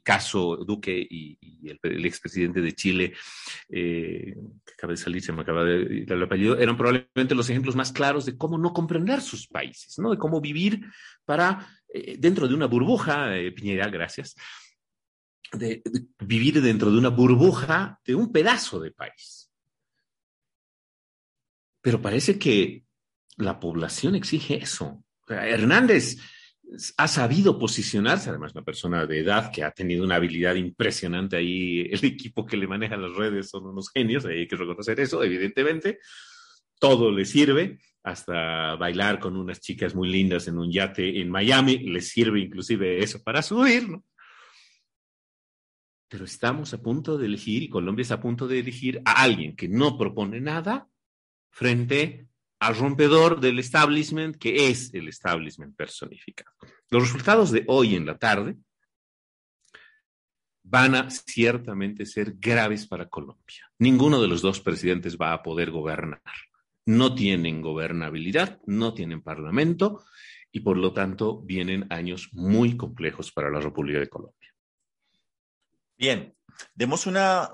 [0.02, 1.38] caso, Duque y,
[1.82, 3.12] el, expresidente de Chile,
[3.68, 4.34] eh,
[4.64, 7.76] que acaba de salir, se me acaba de dar el apellido, eran probablemente los ejemplos
[7.76, 10.10] más claros de cómo no comprender sus países, ¿no?
[10.10, 10.86] de cómo vivir
[11.24, 14.34] para, eh, dentro de una burbuja, eh, Piñera, gracias,
[15.52, 15.82] de,
[16.20, 19.50] vivir dentro de una burbuja de un pedazo de país.
[21.80, 22.84] Pero parece que
[23.36, 25.04] la población exige eso.
[25.28, 26.16] Hernández
[26.96, 31.82] ha sabido posicionarse, además una persona de edad que ha tenido una habilidad impresionante ahí,
[31.82, 36.00] el equipo que le maneja las redes son unos genios, hay que reconocer eso, evidentemente,
[36.78, 41.78] todo le sirve, hasta bailar con unas chicas muy lindas en un yate en Miami,
[41.78, 44.04] le sirve inclusive eso para subir, ¿no?
[46.08, 49.56] Pero estamos a punto de elegir, y Colombia está a punto de elegir a alguien
[49.56, 50.88] que no propone nada
[51.50, 52.28] frente
[52.60, 56.54] al rompedor del establishment, que es el establishment personificado.
[56.90, 58.56] Los resultados de hoy en la tarde
[60.62, 63.70] van a ciertamente ser graves para Colombia.
[63.78, 66.20] Ninguno de los dos presidentes va a poder gobernar.
[66.86, 70.04] No tienen gobernabilidad, no tienen parlamento
[70.52, 74.54] y por lo tanto vienen años muy complejos para la República de Colombia.
[75.98, 76.34] Bien,
[76.74, 77.50] demos una,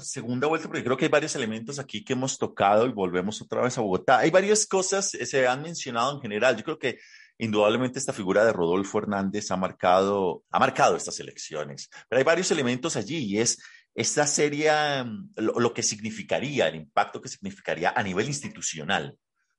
[0.00, 3.62] segunda vuelta porque creo que hay varios elementos aquí que hemos tocado y volvemos otra
[3.62, 4.18] vez a Bogotá.
[4.18, 6.56] Hay varias cosas, eh, se han mencionado en general.
[6.56, 6.98] Yo creo que
[7.38, 12.50] indudablemente esta figura de Rodolfo Hernández ha marcado, ha marcado estas elecciones, pero hay varios
[12.50, 13.58] elementos allí y es
[13.94, 14.70] esta serie,
[15.04, 19.16] mm, lo, que significaría, el impacto que significaría a nivel institucional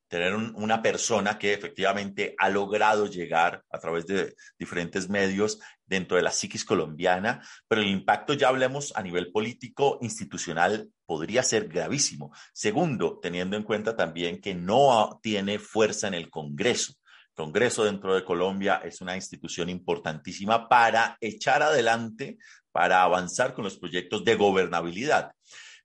[0.07, 6.23] tener una persona que efectivamente ha logrado llegar a través de diferentes medios dentro de
[6.23, 12.31] la psiquis colombiana, pero el impacto, ya hablemos a nivel político, institucional, podría ser gravísimo.
[12.53, 16.93] Segundo, teniendo en cuenta también que no tiene fuerza en el Congreso.
[17.35, 22.37] Congreso dentro de Colombia es una institución importantísima para echar adelante,
[22.75, 25.31] para avanzar con los proyectos de gobernabilidad.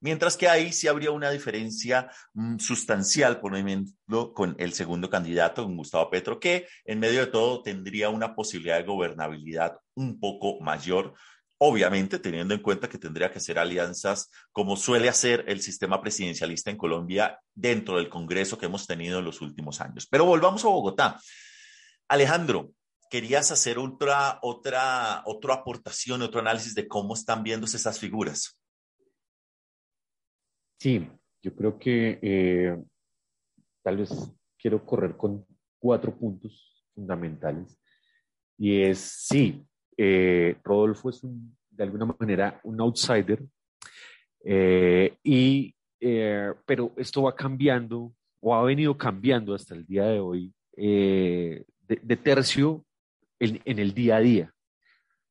[0.00, 5.62] Mientras que ahí sí habría una diferencia mm, sustancial, por ejemplo, con el segundo candidato,
[5.62, 10.58] con Gustavo Petro, que en medio de todo tendría una posibilidad de gobernabilidad un poco
[10.60, 11.14] mayor,
[11.58, 16.72] obviamente teniendo en cuenta que tendría que hacer alianzas como suele hacer el sistema presidencialista
[16.72, 20.08] en Colombia dentro del Congreso que hemos tenido en los últimos años.
[20.10, 21.20] Pero volvamos a Bogotá.
[22.08, 22.72] Alejandro,
[23.10, 28.56] querías hacer otra, otra, otra aportación, otro análisis de cómo están viéndose esas figuras.
[30.78, 31.06] Sí,
[31.42, 32.78] yo creo que eh,
[33.82, 34.10] tal vez
[34.56, 35.44] quiero correr con
[35.78, 37.78] cuatro puntos fundamentales.
[38.56, 43.42] Y es, sí, eh, Rodolfo es de alguna manera un outsider,
[44.44, 50.54] eh, y, pero esto va cambiando o ha venido cambiando hasta el día de hoy
[50.74, 52.84] de, tercio
[53.40, 54.54] en, el día a día,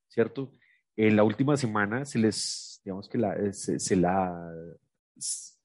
[0.08, 0.54] ¿cierto?
[0.98, 4.54] En la última semana se les, digamos que la, se la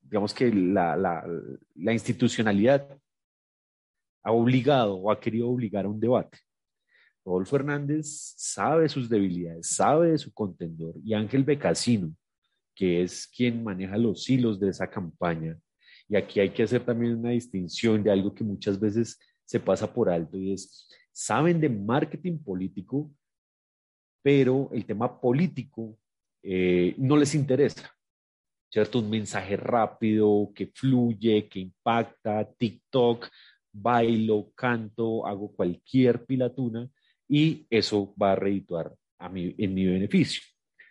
[0.03, 1.27] digamos que la, la,
[1.75, 2.87] la institucionalidad
[4.23, 6.39] ha obligado o ha querido obligar a un debate.
[7.25, 12.15] Rodolfo Hernández sabe sus debilidades, sabe de su contendor y Ángel Becasino,
[12.75, 15.59] que es quien maneja los hilos de esa campaña.
[16.07, 19.91] Y aquí hay que hacer también una distinción de algo que muchas veces se pasa
[19.91, 23.11] por alto y es, saben de marketing político,
[24.23, 25.97] pero el tema político
[26.43, 27.95] eh, no les interesa.
[28.75, 28.99] ¿cierto?
[28.99, 33.29] Un mensaje rápido, que fluye, que impacta, TikTok,
[33.73, 36.91] bailo, canto, hago cualquier pilatuna
[37.29, 40.43] y eso va a redituar a mí, en mi beneficio,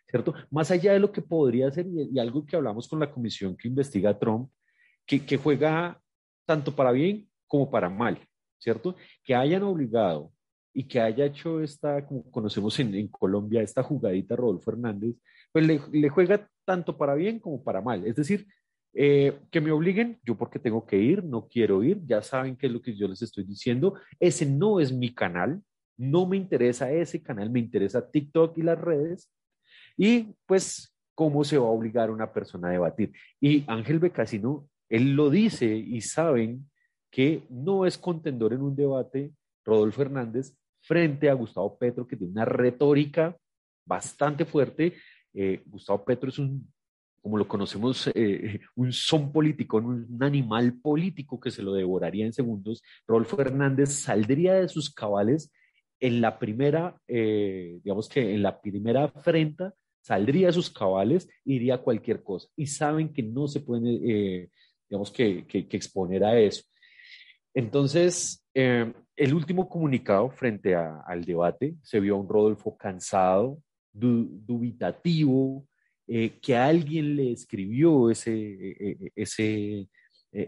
[0.07, 0.33] ¿cierto?
[0.49, 3.67] Más allá de lo que podría ser y, algo que hablamos con la comisión que
[3.67, 4.49] investiga a Trump,
[5.05, 6.01] que, que juega
[6.45, 8.17] tanto para bien como para mal,
[8.63, 8.95] ¿cierto?
[9.23, 10.31] Que hayan obligado
[10.73, 15.15] y que haya hecho esta, como conocemos en, Colombia, esta jugadita Rodolfo Hernández,
[15.51, 18.07] pues le, le, juega tanto para bien como para mal.
[18.07, 18.47] Es decir,
[18.95, 22.67] eh, que me obliguen, yo porque tengo que ir, no quiero ir, ya saben qué
[22.67, 25.61] es lo que yo les estoy diciendo, ese no es mi canal,
[25.97, 29.31] no me interesa ese canal, me interesa TikTok y las redes.
[29.95, 33.11] Y pues, ¿cómo se va a obligar a una persona a debatir?
[33.39, 36.69] Y Ángel Becasino, él lo dice y saben
[37.13, 39.31] que no es contendor en un debate
[39.63, 43.37] Rodolfo Hernández frente a Gustavo Petro, que tiene una retórica
[43.85, 44.93] bastante fuerte
[45.33, 46.71] eh, Gustavo Petro es un,
[47.21, 52.33] como lo conocemos, eh, un son político, un, animal político que se lo devoraría en
[52.33, 52.81] segundos.
[53.07, 55.51] Rodolfo Hernández saldría de sus cabales
[55.99, 61.53] en la primera, eh, digamos que en la primera afrenta, saldría de sus cabales y
[61.53, 62.49] diría cualquier cosa.
[62.55, 64.49] Y saben que no se pueden,
[64.89, 66.63] digamos que, exponer a eso.
[67.53, 75.67] Entonces, el último comunicado frente al debate se vio a un Rodolfo cansado, dubitativo,
[76.07, 79.87] eh, que alguien le escribió ese, eh, eh,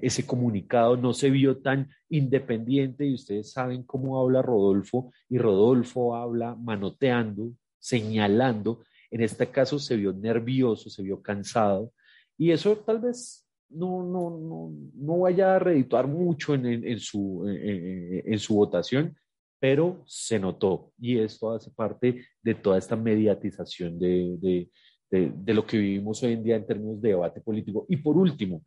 [0.01, 6.15] ese comunicado, no se vio tan independiente y ustedes saben cómo habla Rodolfo y Rodolfo
[6.15, 8.83] habla manoteando, señalando.
[9.11, 11.93] En este caso se vio nervioso, se vio cansado
[12.37, 13.44] y eso tal vez
[13.75, 19.15] no, no, no, no vaya a redituar mucho en, en, su, en su votación,
[19.59, 24.69] pero se notó y esto hace parte de toda esta mediatización de, de,
[25.09, 27.85] de, lo que vivimos hoy en día en términos de debate político.
[27.89, 28.63] Y por último,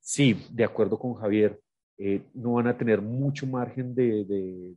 [0.00, 1.58] sí, de acuerdo con Javier,
[1.98, 4.74] eh, no van a tener mucho margen de,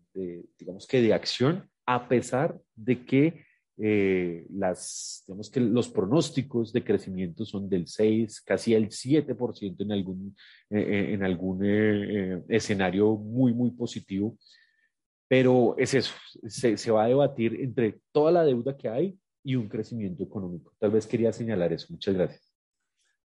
[0.58, 3.44] digamos que de acción, a pesar de que
[3.84, 9.92] eh, las, digamos que los pronósticos de crecimiento son del 6, casi el 7% en
[9.92, 10.36] algún,
[10.70, 11.66] eh, eh, en algún
[12.48, 14.38] escenario muy, muy positivo.
[15.28, 16.14] Pero es eso,
[16.48, 20.74] se, se va a debatir entre toda la deuda que hay y un crecimiento económico.
[20.78, 21.88] Tal vez quería señalar eso.
[21.90, 22.51] Muchas gracias.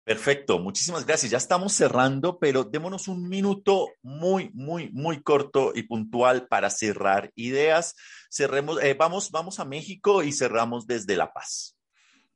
[0.05, 1.31] Perfecto, muchísimas gracias.
[1.31, 7.31] Ya estamos cerrando, pero démonos un minuto muy, muy, muy corto y puntual para cerrar
[7.35, 7.95] ideas.
[8.31, 11.79] Cerremos, eh, vamos, vamos a México y cerramos desde La Paz.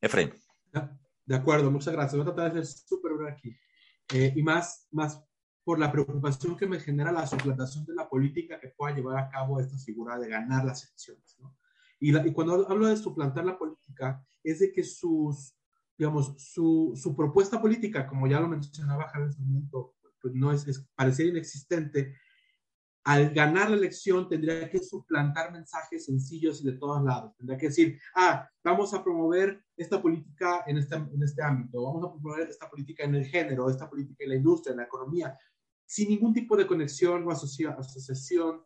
[0.01, 0.33] Efraín.
[1.25, 2.13] De acuerdo, muchas gracias.
[2.13, 3.57] Voy a tratar de ser súper breve aquí.
[4.13, 5.23] Eh, y más, más
[5.65, 9.31] por la preocupación que me genera la suplantación de la política que pueda llevar a
[9.31, 11.37] cabo esta figura de ganar las elecciones.
[11.41, 11.57] ¿no?
[11.99, 15.57] Y, y cuando hablo de suplantar la política, es de que sus
[15.97, 20.89] digamos, su, su, propuesta política, como ya lo mencionaba Javier momento, pues no es, es
[20.95, 22.17] parecía inexistente.
[23.05, 27.37] Al ganar la elección tendría que suplantar mensajes sencillos y de todos lados.
[27.37, 32.05] Tendría que decir, ah, vamos a promover esta política en este, en este ámbito, vamos
[32.05, 35.39] a promover esta política en el género, esta política en la industria, en la economía,
[35.85, 38.63] sin ningún tipo de conexión o asociación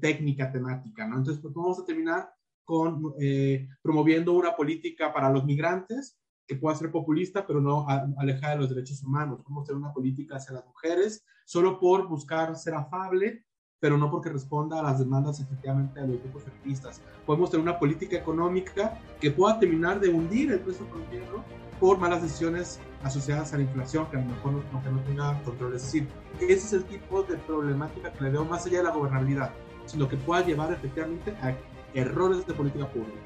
[0.00, 1.18] técnica, temática, ¿no?
[1.18, 2.30] Entonces, pues vamos a terminar
[2.64, 6.20] con eh, promoviendo una política para los migrantes
[6.50, 7.86] que pueda ser populista, pero no
[8.18, 9.38] alejada de los derechos humanos.
[9.44, 13.46] Podemos tener una política hacia las mujeres solo por buscar ser afable,
[13.78, 17.00] pero no porque responda a las demandas efectivamente de los grupos feministas.
[17.24, 21.44] Podemos tener una política económica que pueda terminar de hundir el precio colombiano
[21.78, 25.40] por malas decisiones asociadas a la inflación, que a lo mejor no, que no tenga
[25.44, 25.76] control.
[25.76, 26.08] Es decir,
[26.40, 29.52] ese es el tipo de problemática que le veo más allá de la gobernabilidad,
[29.86, 31.56] sino que pueda llevar efectivamente a
[31.94, 33.20] errores de política pública.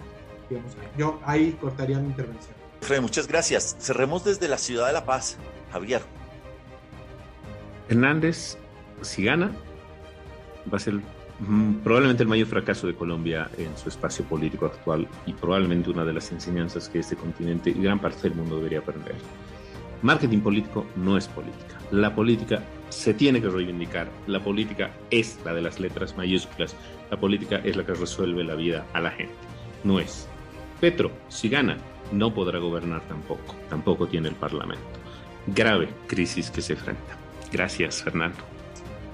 [0.50, 2.63] Digamos, yo ahí cortaría mi intervención
[3.00, 3.76] muchas gracias.
[3.80, 5.36] Cerremos desde la ciudad de La Paz.
[5.72, 6.02] Javier.
[7.88, 8.56] Hernández,
[9.02, 9.50] si gana,
[10.72, 10.94] va a ser
[11.40, 16.04] mm, probablemente el mayor fracaso de Colombia en su espacio político actual y probablemente una
[16.04, 19.16] de las enseñanzas que este continente y gran parte del mundo debería aprender.
[20.02, 21.78] Marketing político no es política.
[21.90, 24.08] La política se tiene que reivindicar.
[24.26, 26.76] La política es la de las letras mayúsculas.
[27.10, 29.34] La política es la que resuelve la vida a la gente.
[29.82, 30.28] No es.
[30.80, 31.78] Petro, si gana,
[32.12, 34.84] no podrá gobernar tampoco, tampoco tiene el Parlamento.
[35.46, 37.16] Grave crisis que se enfrenta.
[37.52, 38.53] Gracias, Fernando.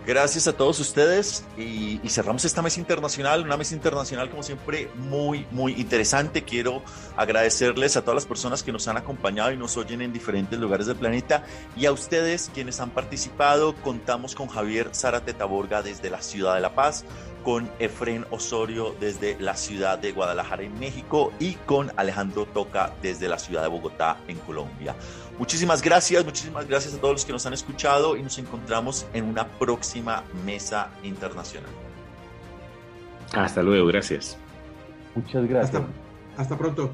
[0.07, 5.47] Gracias a todos ustedes y, cerramos esta mesa internacional, una mesa internacional como siempre muy,
[5.51, 6.43] muy interesante.
[6.43, 6.83] Quiero
[7.17, 10.87] agradecerles a todas las personas que nos han acompañado y nos oyen en diferentes lugares
[10.87, 11.45] del planeta
[11.77, 13.75] y a ustedes quienes han participado.
[13.77, 17.05] Contamos con Javier Zárate Taborga desde la ciudad de La Paz,
[17.45, 23.29] con Efren Osorio desde la ciudad de Guadalajara en México y con Alejandro Toca desde
[23.29, 24.95] la ciudad de Bogotá en Colombia.
[25.41, 29.25] Muchísimas gracias, muchísimas gracias a todos los que nos han escuchado y nos encontramos en
[29.25, 31.71] una próxima mesa internacional.
[33.33, 34.37] Hasta luego, gracias.
[35.15, 35.77] Muchas gracias.
[35.77, 36.91] hasta, hasta pronto.